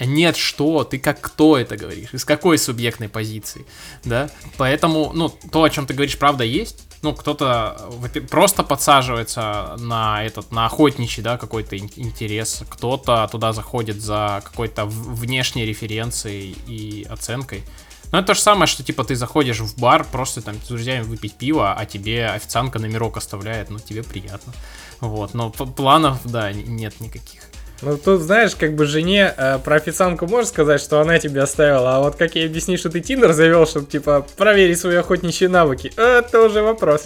[0.00, 0.84] Нет, что?
[0.84, 2.10] Ты как кто это говоришь?
[2.12, 3.64] Из какой субъектной позиции?
[4.04, 4.30] Да?
[4.56, 6.84] Поэтому, ну, то, о чем ты говоришь, правда есть.
[7.02, 7.90] Ну, кто-то
[8.30, 12.62] просто подсаживается на этот, на охотничий, да, какой-то интерес.
[12.68, 17.64] Кто-то туда заходит за какой-то внешней референцией и оценкой.
[18.12, 21.02] Ну, это то же самое, что, типа, ты заходишь в бар просто там с друзьями
[21.02, 24.52] выпить пиво, а тебе официантка номерок оставляет, ну, тебе приятно.
[25.00, 27.42] Вот, но планов, да, нет никаких.
[27.80, 31.96] Ну, тут, знаешь, как бы жене э, про официантку можешь сказать, что она тебе оставила,
[31.96, 35.92] а вот как ей объяснишь, что ты Тиндер завел, чтобы, типа, проверить свои охотничьи навыки,
[35.96, 37.04] это уже вопрос.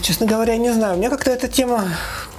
[0.00, 1.84] Честно говоря, не знаю, мне как-то эта тема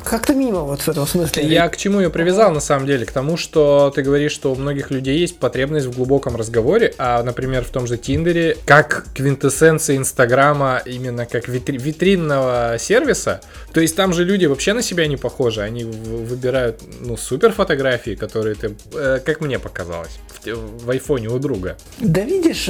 [0.04, 1.44] как-то мимо вот в этом смысле.
[1.46, 3.06] Я к чему ее привязал на самом деле?
[3.06, 7.22] К тому, что ты говоришь, что у многих людей есть потребность в глубоком разговоре, а,
[7.24, 13.42] например, в том же Тиндере, как квинтэссенция Инстаграма, именно как витри- витринного сервиса,
[13.74, 18.16] то есть там же люди вообще на себя не похожи, они выбирают, ну, супер фотографии,
[18.16, 21.78] которые ты, э, как мне показалось, в, в айфоне у друга.
[22.00, 22.70] Да видишь,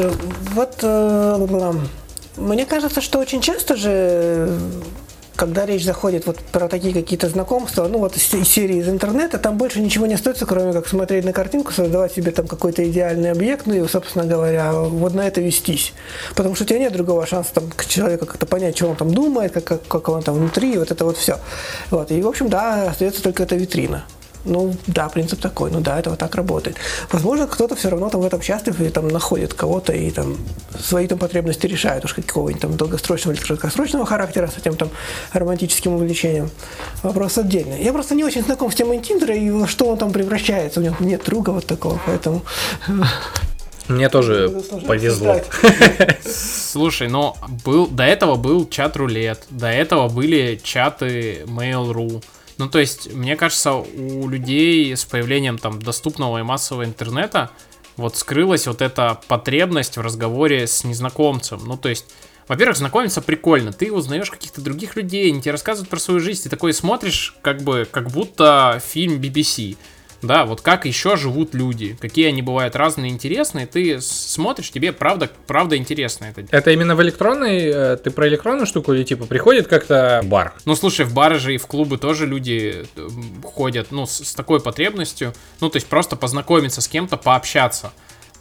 [0.54, 1.48] вот э,
[2.38, 4.58] мне кажется, что очень часто же
[5.40, 9.58] когда речь заходит вот про такие какие-то знакомства, ну вот из серии из интернета, там
[9.58, 13.66] больше ничего не остается, кроме как смотреть на картинку, создавать себе там какой-то идеальный объект,
[13.66, 15.94] ну и, собственно говоря, вот на это вестись.
[16.36, 19.14] Потому что у тебя нет другого шанса там к человеку как-то понять, что он там
[19.14, 21.38] думает, как, как, как он там внутри, вот это вот все.
[21.90, 22.12] Вот.
[22.12, 24.04] И, в общем, да, остается только эта витрина.
[24.46, 26.78] Ну, да, принцип такой, ну да, это вот так работает.
[27.12, 30.38] Возможно, кто-то все равно там в этом счастлив и там находит кого-то и там
[30.80, 34.90] свои там потребности решает, уж какого-нибудь там долгосрочного или краткосрочного характера с этим там
[35.34, 36.50] романтическим увлечением.
[37.04, 37.84] Вопрос отдельный.
[37.84, 40.80] Я просто не очень знаком с темой Тиндера и во что он там превращается.
[40.80, 42.44] У него нет друга вот такого, поэтому...
[43.90, 45.42] Мне тоже повезло.
[46.24, 47.36] Слушай, но
[47.66, 52.24] был, до этого был чат рулет, до этого были чаты Mail.ru,
[52.60, 57.52] ну, то есть, мне кажется, у людей с появлением там доступного и массового интернета
[57.96, 61.62] вот скрылась вот эта потребность в разговоре с незнакомцем.
[61.66, 62.06] Ну, то есть,
[62.50, 63.72] во-первых, знакомиться прикольно.
[63.72, 66.44] Ты узнаешь каких-то других людей, они тебе рассказывают про свою жизнь.
[66.44, 69.78] Ты такой смотришь, как бы, как будто фильм BBC
[70.22, 75.30] да, вот как еще живут люди, какие они бывают разные, интересные, ты смотришь, тебе правда,
[75.48, 76.46] правда интересно это.
[76.52, 80.54] Это именно в электронной, э, ты про электронную штуку или типа приходит как-то бар?
[80.66, 82.86] Ну, слушай, в бары же и в клубы тоже люди
[83.44, 87.92] ходят, ну, с, с такой потребностью, ну, то есть просто познакомиться с кем-то, пообщаться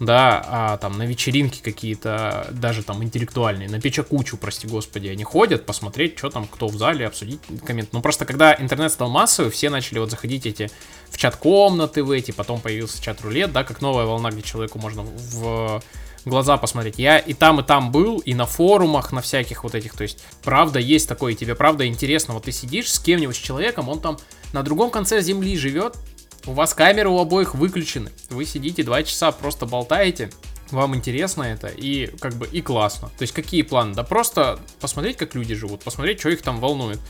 [0.00, 5.66] да, а там на вечеринки какие-то, даже там интеллектуальные, на печакучу, прости господи, они ходят
[5.66, 7.92] посмотреть, что там, кто в зале, обсудить коммент.
[7.92, 10.70] Ну, просто когда интернет стал массовый, все начали вот заходить эти
[11.10, 15.82] в чат-комнаты в эти, потом появился чат-рулет, да, как новая волна, где человеку можно в
[16.24, 16.98] глаза посмотреть.
[16.98, 20.22] Я и там, и там был, и на форумах, на всяких вот этих, то есть,
[20.42, 24.00] правда, есть такое, и тебе правда интересно, вот ты сидишь с кем-нибудь, с человеком, он
[24.00, 24.18] там
[24.52, 25.96] на другом конце земли живет,
[26.46, 28.10] у вас камеры у обоих выключены.
[28.30, 30.30] Вы сидите два часа, просто болтаете.
[30.70, 33.08] Вам интересно это и как бы и классно.
[33.18, 33.94] То есть какие планы?
[33.94, 37.00] Да просто посмотреть, как люди живут, посмотреть, что их там волнует.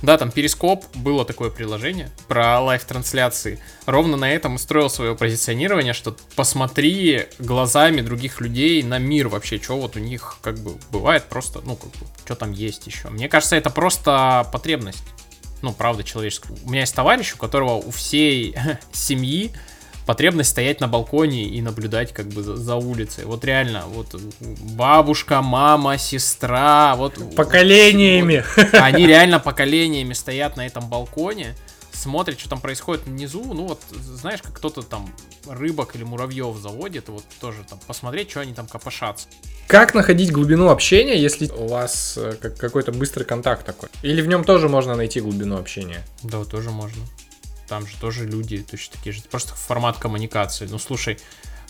[0.00, 3.58] Да, там Перископ, было такое приложение про live-трансляции.
[3.84, 9.60] Ровно на этом и строил свое позиционирование, что посмотри глазами других людей на мир вообще,
[9.60, 13.08] что вот у них как бы бывает просто, ну, как бы, что там есть еще.
[13.08, 15.02] Мне кажется, это просто потребность
[15.62, 16.56] ну, правда, человеческого.
[16.64, 18.56] У меня есть товарищ, у которого у всей
[18.92, 19.52] семьи
[20.08, 23.26] потребность стоять на балконе и наблюдать как бы за, за улицей.
[23.26, 27.36] Вот реально, вот бабушка, мама, сестра, вот...
[27.36, 28.42] Поколениями.
[28.56, 31.54] Вот, они реально поколениями стоят на этом балконе,
[31.98, 35.12] смотрит, что там происходит внизу, ну вот, знаешь, как кто-то там
[35.46, 39.28] рыбок или муравьев заводит, вот тоже там посмотреть, что они там копошатся.
[39.66, 43.90] Как находить глубину общения, если у вас э, какой-то быстрый контакт такой?
[44.02, 46.02] Или в нем тоже можно найти глубину общения?
[46.22, 47.04] Да, тоже можно.
[47.68, 49.20] Там же тоже люди точно такие же.
[49.30, 50.66] Просто формат коммуникации.
[50.66, 51.18] Ну, слушай,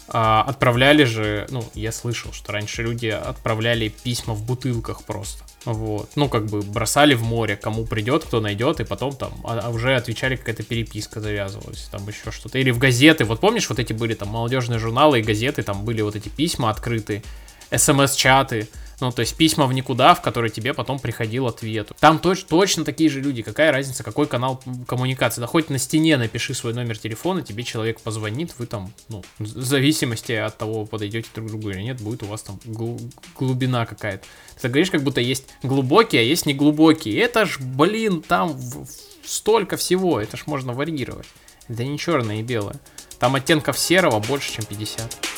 [0.06, 5.44] а, отправляли же, ну, я слышал, что раньше люди отправляли письма в бутылках просто.
[5.68, 6.08] Вот.
[6.16, 9.68] Ну, как бы бросали в море, кому придет, кто найдет, и потом там а, а
[9.68, 12.58] уже отвечали, какая-то переписка завязывалась, там еще что-то.
[12.58, 13.24] Или в газеты.
[13.24, 16.70] Вот помнишь, вот эти были там молодежные журналы и газеты, там были вот эти письма
[16.70, 17.22] открытые,
[17.70, 18.66] смс-чаты.
[19.00, 21.92] Ну, то есть письма в никуда, в которые тебе потом приходил ответ.
[22.00, 23.42] Там точ точно такие же люди.
[23.42, 25.40] Какая разница, какой канал коммуникации?
[25.40, 29.46] Да хоть на стене напиши свой номер телефона, тебе человек позвонит, вы там, ну, в
[29.46, 32.58] зависимости от того, подойдете друг к другу или нет, будет у вас там
[33.38, 34.26] глубина какая-то.
[34.60, 37.20] Ты говоришь, как будто есть глубокие, а есть неглубокие.
[37.20, 38.58] Это ж, блин, там
[39.24, 41.26] столько всего, это ж можно варьировать.
[41.68, 42.76] Это не черное и белое.
[43.18, 45.37] Там оттенков серого больше, чем 50.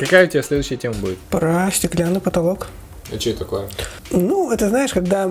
[0.00, 1.18] Какая у тебя следующая тема будет?
[1.30, 2.68] Про стеклянный потолок.
[3.12, 3.68] А что это такое?
[4.10, 5.30] Ну, это знаешь, когда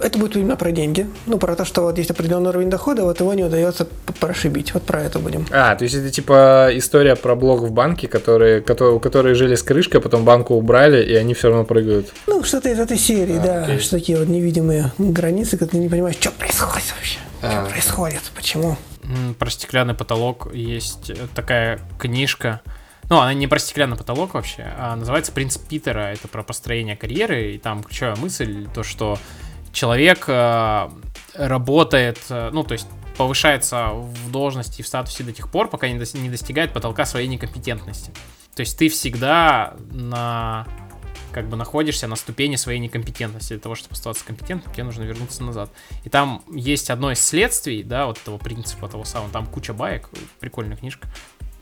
[0.00, 1.06] это будет именно про деньги.
[1.26, 3.86] Ну, про то, что вот есть определенный уровень дохода, вот его не удается
[4.18, 4.74] прошибить.
[4.74, 5.46] Вот про это будем.
[5.50, 9.62] А, то есть это типа история про блок в банке, которые, которые, которые жили с
[9.62, 12.12] крышкой, а потом банку убрали, и они все равно прыгают.
[12.26, 13.64] Ну, что-то из этой серии, а, да.
[13.64, 13.78] Окей.
[13.78, 17.18] Что такие вот невидимые границы, когда ты не понимаешь, что происходит вообще.
[17.42, 17.50] А.
[17.50, 18.76] Что происходит, почему.
[19.38, 22.60] Про стеклянный потолок есть такая книжка
[23.10, 26.12] ну, она не про стеклянный потолок вообще, а называется «Принцип Питера».
[26.12, 29.18] Это про построение карьеры, и там ключевая мысль, то, что
[29.72, 30.88] человек э,
[31.34, 32.86] работает, э, ну, то есть
[33.16, 37.04] повышается в должности и в статусе до тех пор, пока не, до, не достигает потолка
[37.04, 38.12] своей некомпетентности.
[38.54, 40.66] То есть ты всегда на
[41.32, 43.54] как бы находишься на ступени своей некомпетентности.
[43.54, 45.70] Для того, чтобы оставаться компетентным, тебе нужно вернуться назад.
[46.04, 50.08] И там есть одно из следствий, да, вот этого принципа того самого, там куча баек,
[50.40, 51.08] прикольная книжка,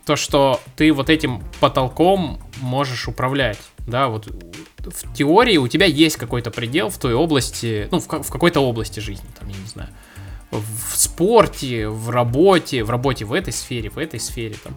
[0.09, 4.26] то, что ты вот этим потолком можешь управлять, да, вот
[4.78, 9.00] в теории у тебя есть какой-то предел в той области, ну, в, в какой-то области
[9.00, 9.90] жизни, там, я не знаю,
[10.50, 14.74] в спорте, в работе, в работе в этой сфере, в этой сфере, там,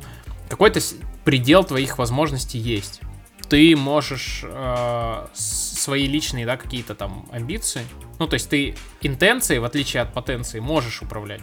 [0.49, 0.82] какой-то
[1.23, 2.99] предел твоих возможностей есть.
[3.47, 7.84] Ты можешь э, свои личные, да, какие-то там амбиции,
[8.19, 11.39] ну, то есть ты интенции, в отличие от потенции, можешь управлять.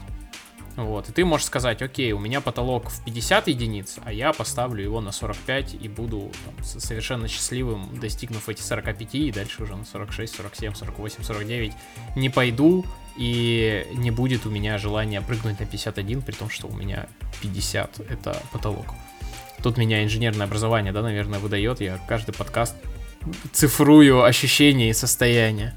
[0.78, 4.80] Вот, и ты можешь сказать, окей, у меня потолок в 50 единиц, а я поставлю
[4.80, 9.84] его на 45 и буду там, совершенно счастливым, достигнув эти 45, и дальше уже на
[9.84, 11.72] 46, 47, 48, 49
[12.14, 12.84] не пойду,
[13.16, 17.08] и не будет у меня желания прыгнуть на 51, при том, что у меня
[17.42, 18.86] 50 это потолок.
[19.60, 21.80] Тут меня инженерное образование, да, наверное, выдает.
[21.80, 22.76] Я каждый подкаст
[23.50, 25.74] цифрую ощущения и состояния.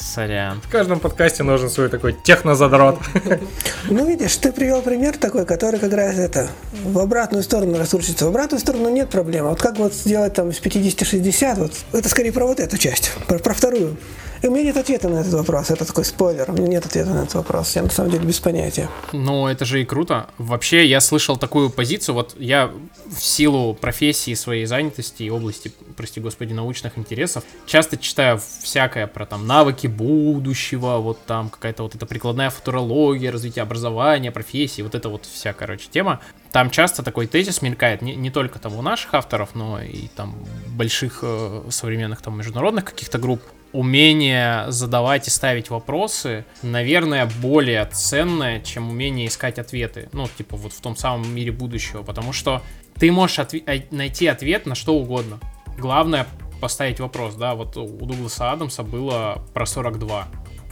[0.00, 0.60] Сорян.
[0.60, 2.98] В каждом подкасте нужен свой такой технозадрот.
[3.88, 6.48] Ну, видишь, ты привел пример такой, который как раз это
[6.84, 8.26] в обратную сторону раскручивается.
[8.26, 9.46] В обратную сторону нет проблем.
[9.46, 13.38] Вот как вот сделать там с 50-60, вот это скорее про вот эту часть, про,
[13.38, 13.96] про вторую.
[14.42, 15.70] И у меня нет ответа на этот вопрос.
[15.70, 16.50] Это такой спойлер.
[16.50, 17.76] У меня нет ответа на этот вопрос.
[17.76, 18.88] Я на самом деле без понятия.
[19.12, 20.28] Ну, это же и круто.
[20.38, 22.14] Вообще, я слышал такую позицию.
[22.14, 22.70] Вот я
[23.06, 29.26] в силу профессии своей занятости и области, прости господи, научных интересов, часто читаю всякое про
[29.26, 35.10] там навыки будущего, вот там какая-то вот эта прикладная футурология, развитие образования, профессии, вот это
[35.10, 36.20] вот вся, короче, тема.
[36.50, 40.34] Там часто такой тезис мелькает, не, не только там у наших авторов, но и там
[40.68, 43.42] больших э, современных там международных каких-то групп
[43.72, 50.08] умение задавать и ставить вопросы, наверное, более ценное, чем умение искать ответы.
[50.12, 52.02] Ну, типа вот в том самом мире будущего.
[52.02, 52.62] Потому что
[52.98, 55.38] ты можешь отв- э, найти ответ на что угодно.
[55.78, 56.26] Главное
[56.60, 60.28] поставить вопрос, да, вот у Дугласа Адамса было про 42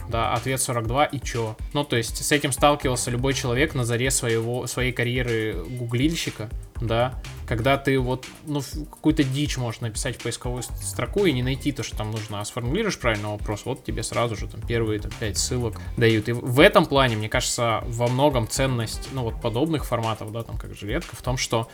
[0.09, 1.55] да, ответ 42 и чё?
[1.73, 6.49] Ну, то есть с этим сталкивался любой человек на заре своего, своей карьеры гуглильщика,
[6.81, 11.71] да, когда ты вот, ну, какую-то дичь можешь написать в поисковую строку и не найти
[11.71, 15.11] то, что там нужно, а сформулируешь правильный вопрос, вот тебе сразу же там первые там,
[15.19, 16.29] 5 ссылок дают.
[16.29, 20.59] И в этом плане, мне кажется, во многом ценность, ну, вот подобных форматов, да, там,
[20.59, 21.67] как жилетка, в том, что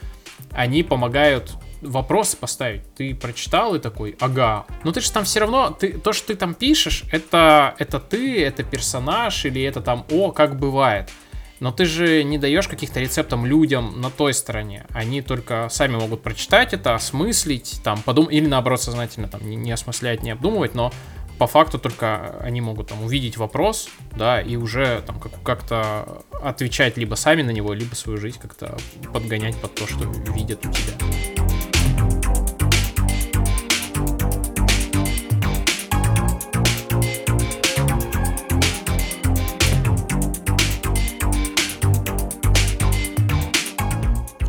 [0.51, 1.51] они помогают
[1.81, 2.81] вопросы поставить.
[2.95, 4.65] Ты прочитал и такой, ага.
[4.85, 8.41] Но ты же там все равно, ты, то, что ты там пишешь, это, это ты,
[8.41, 11.11] это персонаж, или это там, о, как бывает.
[11.59, 14.85] Но ты же не даешь каких-то рецептов людям на той стороне.
[14.89, 19.71] Они только сами могут прочитать это, осмыслить, там, подумать, или наоборот сознательно там не, не
[19.71, 20.91] осмыслять, не обдумывать, но
[21.37, 26.97] по факту только они могут там увидеть вопрос, да, и уже там как- как-то отвечать
[26.97, 28.77] либо сами на него, либо свою жизнь как-то
[29.13, 31.74] подгонять под то, что видят у тебя.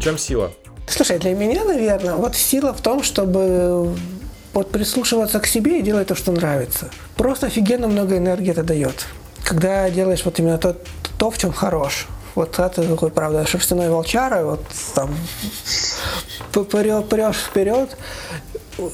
[0.07, 0.53] Чем сила?
[0.87, 3.97] Слушай, для меня, наверное, вот сила в том, чтобы
[4.53, 6.91] вот прислушиваться к себе и делать то, что нравится.
[7.17, 9.07] Просто офигенно много энергии это дает.
[9.43, 10.77] Когда делаешь вот именно то,
[11.19, 12.07] то в чем хорош.
[12.37, 15.11] Вот когда ты такой, правда, шерстяной волчара, вот там
[16.53, 17.97] прешь вперед.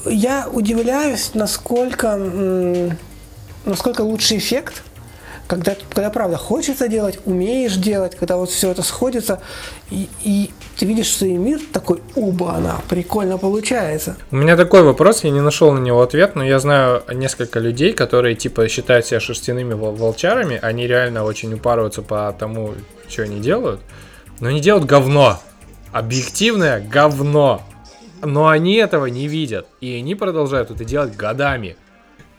[0.07, 2.17] Я удивляюсь, насколько,
[3.65, 4.81] насколько лучший эффект,
[5.47, 9.41] когда, когда правда хочется делать, умеешь делать, когда вот все это сходится,
[9.91, 14.17] и, и ты видишь, что и мир такой, уба, она прикольно получается.
[14.31, 17.93] У меня такой вопрос, я не нашел на него ответ, но я знаю несколько людей,
[17.93, 22.73] которые типа считают себя шерстяными вол- волчарами, они реально очень упарываются по тому,
[23.07, 23.81] что они делают,
[24.39, 25.39] но они делают говно.
[25.91, 27.61] Объективное говно.
[28.25, 31.75] Но они этого не видят, и они продолжают это делать годами.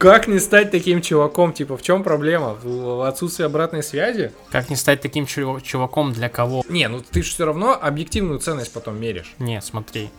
[0.04, 1.54] Как не стать таким чуваком?
[1.54, 2.58] Типа, в чем проблема?
[2.62, 4.32] В отсутствии обратной связи?
[4.50, 6.62] Как не стать таким чув- чуваком для кого?
[6.68, 9.32] Не, ну ты же все равно объективную ценность потом меришь.
[9.38, 10.10] Не, смотри.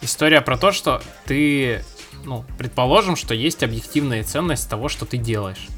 [0.00, 1.84] История про то, что ты,
[2.24, 5.68] ну, предположим, что есть объективная ценность того, что ты делаешь.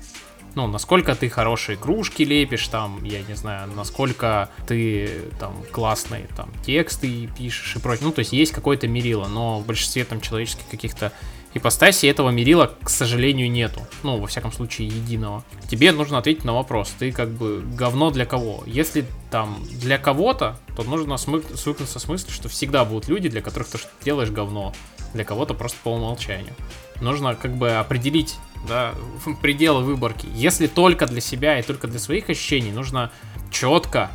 [0.54, 6.50] Ну, насколько ты хорошие кружки лепишь, там, я не знаю, насколько ты там классные там
[6.64, 8.06] тексты пишешь и прочее.
[8.06, 11.12] Ну, то есть есть какое-то мерило, но в большинстве там человеческих каких-то
[11.54, 13.80] ипостасей этого мерила, к сожалению, нету.
[14.02, 15.44] Ну, во всяком случае, единого.
[15.68, 16.92] Тебе нужно ответить на вопрос.
[16.98, 18.62] Ты как бы говно для кого?
[18.66, 23.40] Если там для кого-то, то нужно смык- свыкнуться с мыслью, что всегда будут люди, для
[23.40, 24.72] которых ты делаешь, говно.
[25.14, 26.54] Для кого-то просто по умолчанию.
[27.00, 28.36] Нужно как бы определить
[28.68, 28.94] да,
[29.42, 30.28] пределы выборки.
[30.34, 33.10] Если только для себя и только для своих ощущений, нужно
[33.50, 34.10] четко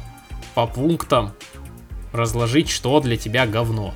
[0.54, 1.34] по пунктам
[2.14, 3.94] разложить, что для тебя говно.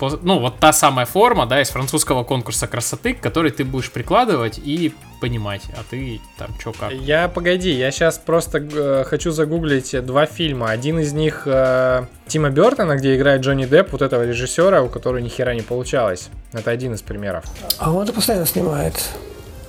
[0.00, 4.58] Ну, вот та самая форма, да, из французского конкурса красоты, к которой ты будешь прикладывать
[4.58, 6.92] и понимать, а ты там чё как.
[6.92, 10.70] Я, погоди, я сейчас просто э, хочу загуглить два фильма.
[10.70, 15.18] Один из них э, Тима Бертона, где играет Джонни Депп, вот этого режиссера, у которого
[15.18, 16.28] ни хера не получалось.
[16.52, 17.44] Это один из примеров.
[17.78, 18.94] А он это постоянно снимает.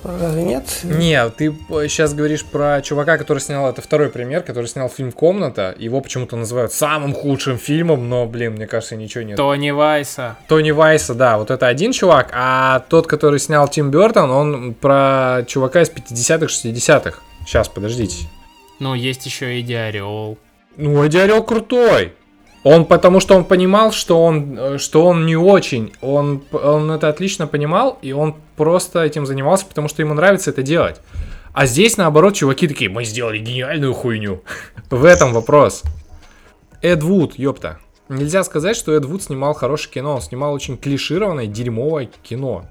[0.06, 0.80] Разве нет?
[0.84, 1.52] Не, ты
[1.88, 5.74] сейчас говоришь про чувака, который снял, это второй пример, который снял фильм «Комната».
[5.78, 9.36] Его почему-то называют самым худшим фильмом, но, блин, мне кажется, ничего нет.
[9.36, 10.36] Тони Вайса.
[10.48, 15.44] Тони Вайса, да, вот это один чувак, а тот, который снял Тим Бертон, он про
[15.46, 17.20] чувака из 50-х, 60-х.
[17.44, 18.26] Сейчас, подождите.
[18.78, 20.38] Ну, есть еще Эдди Орел.
[20.76, 22.12] Ну, Эдди Орел крутой.
[22.68, 25.92] Он потому что он понимал, что он, э, что он не очень.
[26.00, 30.64] Он, он это отлично понимал, и он просто этим занимался, потому что ему нравится это
[30.64, 31.00] делать.
[31.52, 34.42] А здесь, наоборот, чуваки такие, мы сделали гениальную хуйню.
[34.90, 35.84] В этом вопрос.
[36.82, 37.78] Эд Вуд, ёпта.
[38.08, 40.16] Нельзя сказать, что Эд Вуд снимал хорошее кино.
[40.16, 42.66] Он снимал очень клишированное, дерьмовое кино.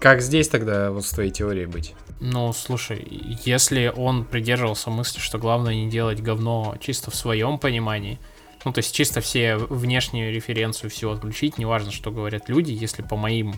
[0.00, 1.94] Как здесь тогда вот с твоей теорией быть?
[2.18, 3.06] Ну, слушай,
[3.44, 8.18] если он придерживался мысли, что главное не делать говно чисто в своем понимании,
[8.64, 13.16] ну, то есть чисто все внешнюю референцию всего отключить, неважно, что говорят люди, если по
[13.16, 13.54] моим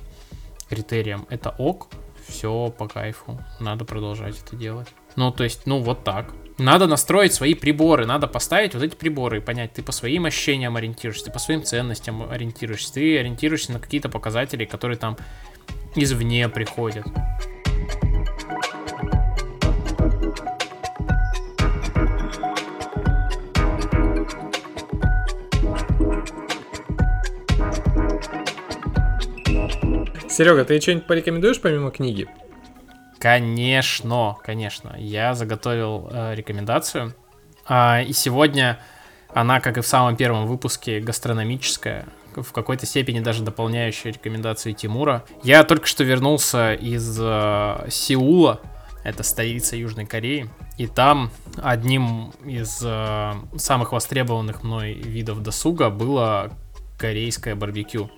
[0.68, 1.88] критериям это ок,
[2.26, 4.88] все по кайфу, надо продолжать это делать.
[5.16, 6.32] Ну, то есть, ну, вот так.
[6.58, 10.76] Надо настроить свои приборы, надо поставить вот эти приборы и понять, ты по своим ощущениям
[10.76, 15.16] ориентируешься, ты по своим ценностям ориентируешься, ты ориентируешься на какие-то показатели, которые там
[15.96, 17.06] извне приходят.
[30.32, 32.26] Серега, ты что-нибудь порекомендуешь помимо книги?
[33.18, 34.96] Конечно, конечно.
[34.98, 37.14] Я заготовил э, рекомендацию.
[37.66, 38.80] А, и сегодня
[39.34, 45.22] она, как и в самом первом выпуске, гастрономическая, в какой-то степени даже дополняющая рекомендации Тимура.
[45.42, 48.62] Я только что вернулся из э, Сеула,
[49.04, 51.30] это столица Южной Кореи, и там
[51.62, 56.50] одним из э, самых востребованных мной видов досуга было
[56.96, 58.10] корейское барбекю.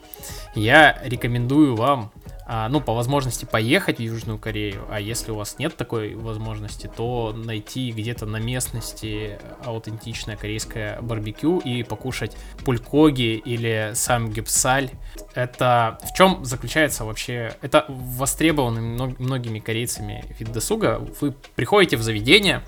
[0.54, 2.12] Я рекомендую вам
[2.46, 6.90] а, ну, по возможности поехать в Южную Корею, а если у вас нет такой возможности,
[6.94, 14.90] то найти где-то на местности аутентичное корейское барбекю и покушать пулькоги или сам гипсаль.
[15.34, 17.56] Это в чем заключается вообще?
[17.62, 21.00] Это востребованный мног- многими корейцами вид досуга.
[21.20, 22.62] Вы приходите в заведение,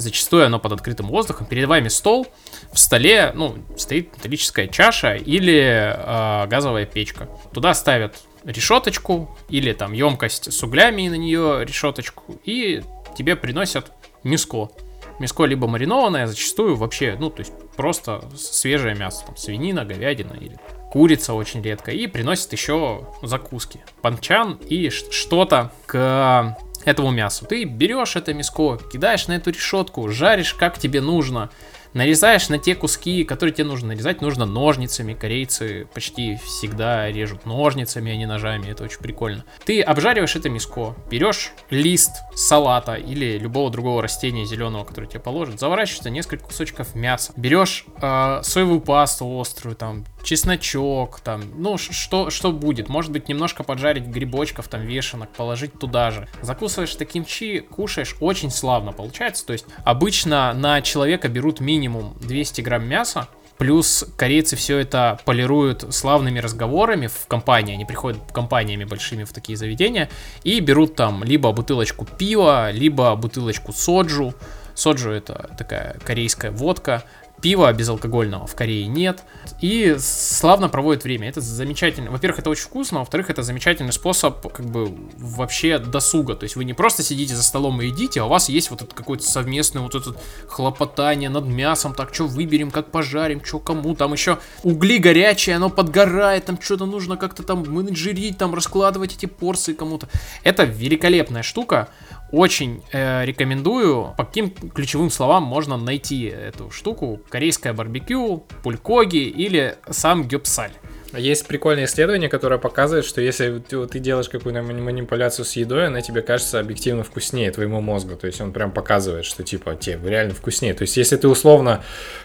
[0.00, 2.26] зачастую оно под открытым воздухом, перед вами стол,
[2.72, 7.28] в столе, ну, стоит металлическая чаша или э, газовая печка.
[7.52, 12.82] Туда ставят решеточку или там емкость с углями на нее решеточку, и
[13.16, 13.92] тебе приносят
[14.24, 14.70] миско.
[15.18, 20.56] Миско либо маринованное, зачастую вообще, ну, то есть просто свежее мясо, там, свинина, говядина или
[20.90, 27.46] курица очень редко, и приносят еще закуски, панчан и что-то к этому мясу.
[27.46, 31.50] Ты берешь это мяско, кидаешь на эту решетку, жаришь как тебе нужно,
[31.94, 35.14] нарезаешь на те куски, которые тебе нужно нарезать, нужно ножницами.
[35.14, 38.70] Корейцы почти всегда режут ножницами, а не ножами.
[38.70, 39.44] Это очень прикольно.
[39.64, 45.58] Ты обжариваешь это мяско, берешь лист салата или любого другого растения зеленого, которое тебе положат,
[45.58, 52.52] заворачиваешь несколько кусочков мяса, берешь э, соевую пасту острую, там, чесночок, там, ну, что, что
[52.52, 52.88] будет.
[52.88, 56.28] Может быть, немножко поджарить грибочков, там, вешенок, положить туда же.
[56.42, 59.46] Закусываешь таким чи, кушаешь, очень славно получается.
[59.46, 63.28] То есть, обычно на человека берут минимум 200 грамм мяса,
[63.60, 67.74] Плюс корейцы все это полируют славными разговорами в компании.
[67.74, 70.08] Они приходят компаниями большими в такие заведения
[70.44, 74.32] и берут там либо бутылочку пива, либо бутылочку соджу.
[74.74, 77.04] Соджу это такая корейская водка.
[77.40, 79.24] Пива безалкогольного в Корее нет.
[79.60, 81.28] И славно проводит время.
[81.28, 82.10] Это замечательно.
[82.10, 86.34] Во-первых, это очень вкусно, а во-вторых, это замечательный способ как бы вообще досуга.
[86.34, 88.82] То есть вы не просто сидите за столом и едите, а у вас есть вот
[88.82, 90.14] это какое-то совместное вот это
[90.48, 91.94] хлопотание над мясом.
[91.94, 93.94] Так, что выберем, как пожарим, что кому.
[93.94, 99.26] Там еще угли горячие, оно подгорает, там что-то нужно как-то там менеджерить, там раскладывать эти
[99.26, 100.08] порции кому-то.
[100.42, 101.88] Это великолепная штука.
[102.32, 104.14] Очень э, рекомендую.
[104.16, 107.20] По каким ключевым словам можно найти эту штуку?
[107.28, 110.72] Корейское барбекю, пулькоги или сам гюпсаль.
[111.12, 116.02] Есть прикольное исследование, которое показывает, что если ты, ты делаешь какую-то манипуляцию с едой, она
[116.02, 118.14] тебе кажется объективно вкуснее твоему мозгу.
[118.14, 120.72] То есть он прям показывает, что типа тебе реально вкуснее.
[120.74, 121.82] То есть если ты условно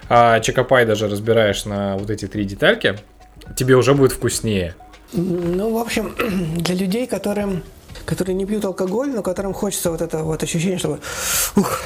[0.08, 3.00] а, чекапай даже разбираешь на вот эти три детальки,
[3.56, 4.76] тебе уже будет вкуснее.
[5.14, 6.16] Ну, в общем,
[6.58, 7.64] для людей, которым
[8.06, 11.00] которые не пьют алкоголь, но которым хочется вот это вот ощущение, чтобы
[11.56, 11.82] ух,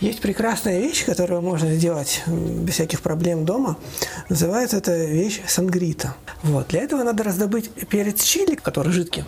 [0.00, 3.76] есть прекрасная вещь, которую можно сделать без всяких проблем дома.
[4.28, 6.14] Называется эта вещь сангрита.
[6.42, 6.68] Вот.
[6.68, 9.24] Для этого надо раздобыть перец чили, который жидкий,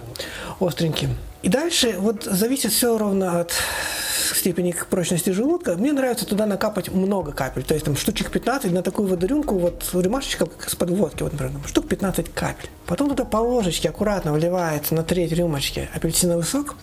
[0.61, 1.09] остренький.
[1.43, 3.53] И дальше вот зависит все ровно от
[4.43, 7.63] степени прочности желудка, мне нравится туда накапать много капель.
[7.63, 11.33] То есть там штучек 15 на такую вот рюмку, вот рюмашечка как с подводки, вот,
[11.33, 12.69] например, штук 15 капель.
[12.87, 16.77] Потом туда по ложечке аккуратно вливается на треть рюмочки апельсиновый сок,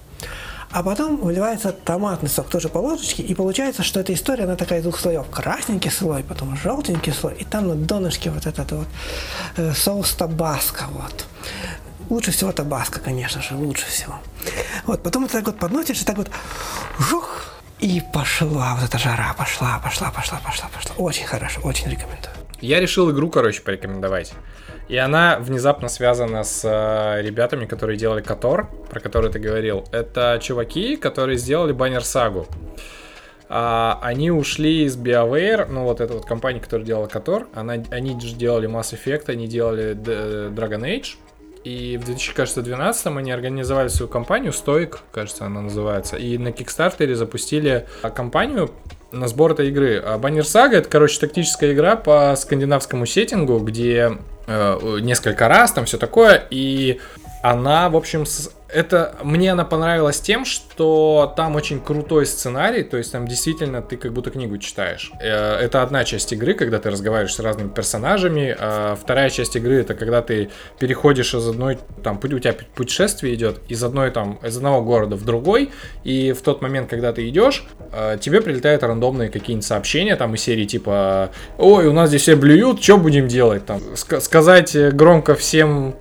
[0.72, 4.80] а потом выливается томатный сок тоже по ложечке, и получается, что эта история, она такая
[4.80, 5.28] из двух слоев.
[5.30, 8.88] Красненький слой, потом желтенький слой, и там на донышке вот этот вот
[9.58, 11.26] э, соус табаско, вот.
[12.10, 14.20] Лучше всего табаско, конечно же, лучше всего.
[14.86, 16.30] Вот, потом ты так вот подносишь, и так вот,
[17.00, 17.46] жух,
[17.80, 20.96] и пошла вот эта жара, пошла, пошла, пошла, пошла, пошла.
[20.98, 22.34] Очень хорошо, очень рекомендую.
[22.62, 24.34] Я решил игру, короче, порекомендовать.
[24.90, 29.86] И она внезапно связана с э, ребятами, которые делали Котор, про который ты говорил.
[29.92, 32.48] Это чуваки, которые сделали баннер сагу.
[33.50, 38.36] А, они ушли из BioWare, ну вот эта вот компания, которая делала Котор, они же
[38.36, 41.18] делали Mass Effect, они делали D- Dragon Age,
[41.64, 46.16] и в 2012 они организовали свою компанию, Stoic, кажется, она называется.
[46.16, 47.86] И на Кикстартере запустили
[48.16, 48.72] компанию
[49.12, 49.98] на сбор этой игры.
[49.98, 54.39] А Banner Saga это, короче, тактическая игра по скандинавскому сеттингу, где э,
[55.02, 56.44] несколько раз там все такое.
[56.50, 57.00] И
[57.42, 58.26] она, в общем,
[58.72, 63.98] это мне она понравилась тем, что там очень крутой сценарий, то есть там действительно ты
[63.98, 65.12] как будто книгу читаешь.
[65.20, 69.82] Э, это одна часть игры, когда ты разговариваешь с разными персонажами, а вторая часть игры
[69.82, 70.50] это когда ты
[70.80, 75.26] переходишь из одной, там, у тебя путешествие идет из одной там, из одного города в
[75.26, 75.72] другой,
[76.04, 80.42] и в тот момент, когда ты идешь, э, тебе прилетают рандомные какие-нибудь сообщения там из
[80.42, 85.96] серии типа, ой, у нас здесь все блюют, что будем делать там, сказать громко всем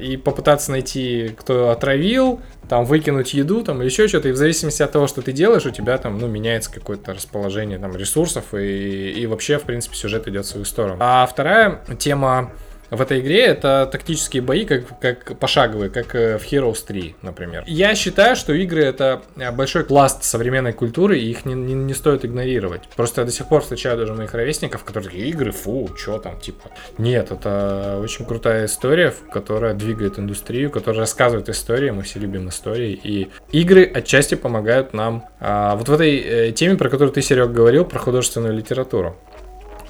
[0.00, 4.82] и попытаться найти, кто отравил, там выкинуть еду, там или еще что-то, и в зависимости
[4.82, 9.10] от того, что ты делаешь, у тебя там, ну, меняется какое-то расположение там ресурсов, и,
[9.10, 10.96] и вообще, в принципе, сюжет идет в свою сторону.
[11.00, 12.52] А вторая тема
[12.96, 17.64] в этой игре это тактические бои, как, как пошаговые, как э, в Heroes 3, например.
[17.66, 21.94] Я считаю, что игры это э, большой пласт современной культуры, и их не, не, не
[21.94, 22.82] стоит игнорировать.
[22.94, 26.38] Просто я до сих пор встречаю даже моих ровесников, которые такие, игры, фу, что там,
[26.38, 26.70] типа.
[26.98, 32.92] Нет, это очень крутая история, которая двигает индустрию, которая рассказывает истории, мы все любим истории,
[33.02, 37.52] и игры отчасти помогают нам а, вот в этой э, теме, про которую ты, Серег,
[37.52, 39.16] говорил, про художественную литературу.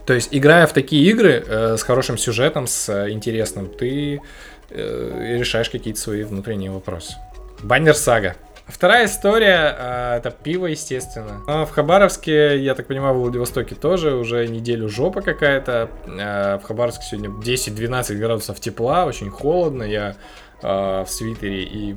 [0.06, 4.20] То есть, играя в такие игры э, с хорошим сюжетом, с э, интересным, ты
[4.70, 7.14] э, решаешь какие-то свои внутренние вопросы.
[7.62, 8.36] Баннер Сага.
[8.66, 11.42] Вторая история, э, это пиво, естественно.
[11.46, 15.90] Но в Хабаровске, я так понимаю, в Владивостоке тоже уже неделю жопа какая-то.
[16.06, 19.82] Э, в Хабаровске сегодня 10-12 градусов тепла, очень холодно.
[19.82, 20.16] Я
[20.62, 21.96] э, в свитере и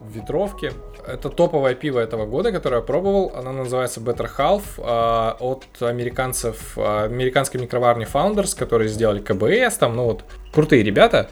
[0.00, 0.72] в ветровке.
[1.06, 3.32] Это топовое пиво этого года, которое я пробовал.
[3.36, 9.96] Оно называется Better Half э, от американцев, э, американской микроварни Founders, которые сделали КБС, там,
[9.96, 11.28] ну вот, крутые ребята.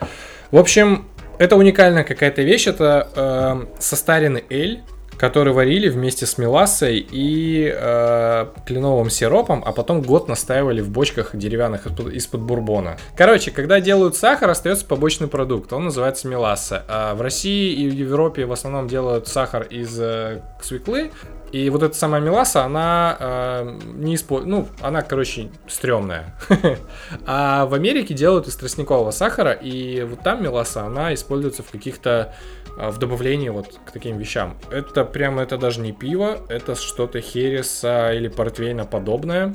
[0.51, 1.07] В общем,
[1.39, 4.83] это уникальная какая-то вещь, это э, состаренный эль,
[5.19, 11.35] который варили вместе с мелассой и э, кленовым сиропом, а потом год настаивали в бочках
[11.35, 12.97] деревянных из-под, бурбона.
[13.17, 16.85] Короче, когда делают сахар, остается побочный продукт, он называется меласса.
[16.89, 21.11] А в России и в Европе в основном делают сахар из э, свеклы,
[21.53, 26.35] и вот эта самая меласа, она э, не использует, ну, она, короче, стрёмная.
[27.27, 32.35] а в Америке делают из тростникового сахара, и вот там меласа, она используется в каких-то,
[32.79, 34.57] в добавлении вот к таким вещам.
[34.71, 39.55] Это прямо, это даже не пиво, это что-то хереса или портвейна подобное.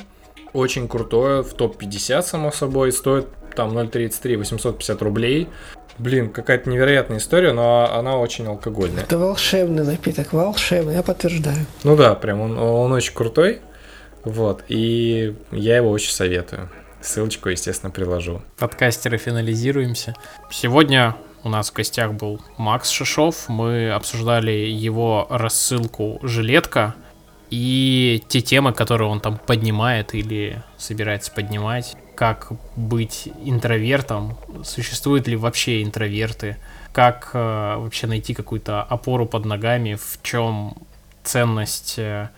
[0.52, 5.48] Очень крутое, в топ-50, само собой, стоит там 0.33, 850 рублей.
[5.98, 9.04] Блин, какая-то невероятная история, но она очень алкогольная.
[9.04, 11.66] Это волшебный напиток, волшебный, я подтверждаю.
[11.84, 13.62] Ну да, прям он, он очень крутой.
[14.24, 16.70] Вот, и я его очень советую.
[17.02, 18.42] Ссылочку, естественно, приложу.
[18.58, 20.16] Подкастеры финализируемся.
[20.50, 23.50] Сегодня у нас в гостях был Макс Шишов.
[23.50, 26.96] Мы обсуждали его рассылку «Жилетка»
[27.50, 31.96] и те темы, которые он там поднимает или собирается поднимать.
[32.16, 36.58] Как быть интровертом, существуют ли вообще интроверты,
[36.94, 40.76] как э, вообще найти какую-то опору под ногами, в чем
[41.24, 42.30] ценность э,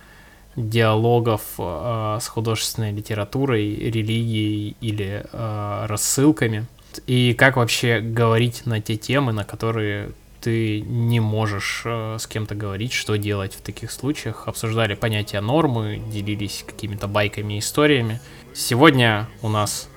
[0.55, 6.65] диалогов э, с художественной литературой, религией или э, рассылками,
[7.07, 10.11] и как вообще говорить на те темы, на которые
[10.41, 14.47] ты не можешь э, с кем-то говорить, что делать в таких случаях.
[14.47, 18.19] Обсуждали понятия нормы, делились какими-то байками и историями.
[18.53, 19.89] Сегодня у нас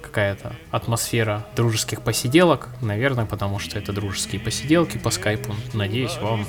[0.00, 5.54] какая-то атмосфера дружеских посиделок, наверное, потому что это дружеские посиделки по скайпу.
[5.74, 6.46] Надеюсь, вам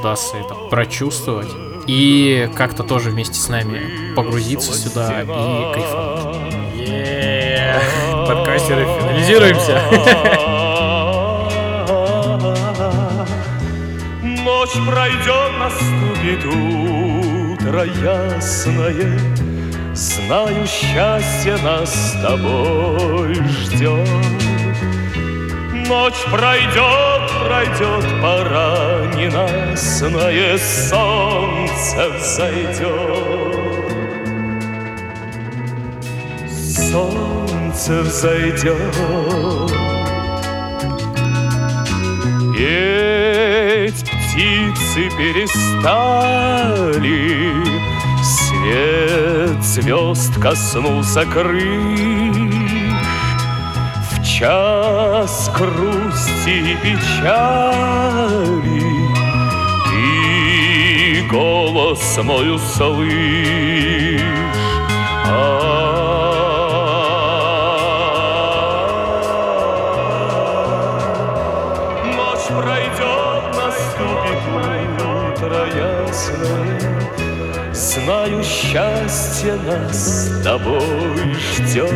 [0.00, 1.48] удастся это прочувствовать
[1.86, 5.26] и как-то тоже вместе с нами погрузиться сюда и
[5.74, 6.54] кайфануть.
[6.76, 7.99] Yeah.
[8.30, 9.82] Подкастеры, финализируемся.
[14.22, 19.18] Ночь пройдет, наступит утро ясное,
[19.94, 24.08] Знаю, счастье нас с тобой ждет.
[25.88, 33.50] Ночь пройдет, пройдет, пора ненастное солнце взойдет.
[36.48, 38.94] Солнце взойдет.
[42.60, 46.20] Петь птицы перестали
[48.22, 52.36] Свет звезд коснулся крыш
[54.12, 57.80] В час грусти и печали
[59.88, 64.20] Ты голос мой услышь
[77.92, 81.92] Знаю, счастье нас с тобой ждет.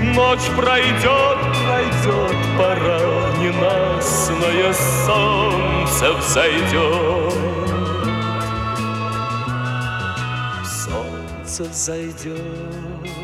[0.00, 4.72] Ночь пройдет, пройдет, пора ненастное
[5.04, 7.34] солнце взойдет.
[10.64, 13.21] Солнце взойдет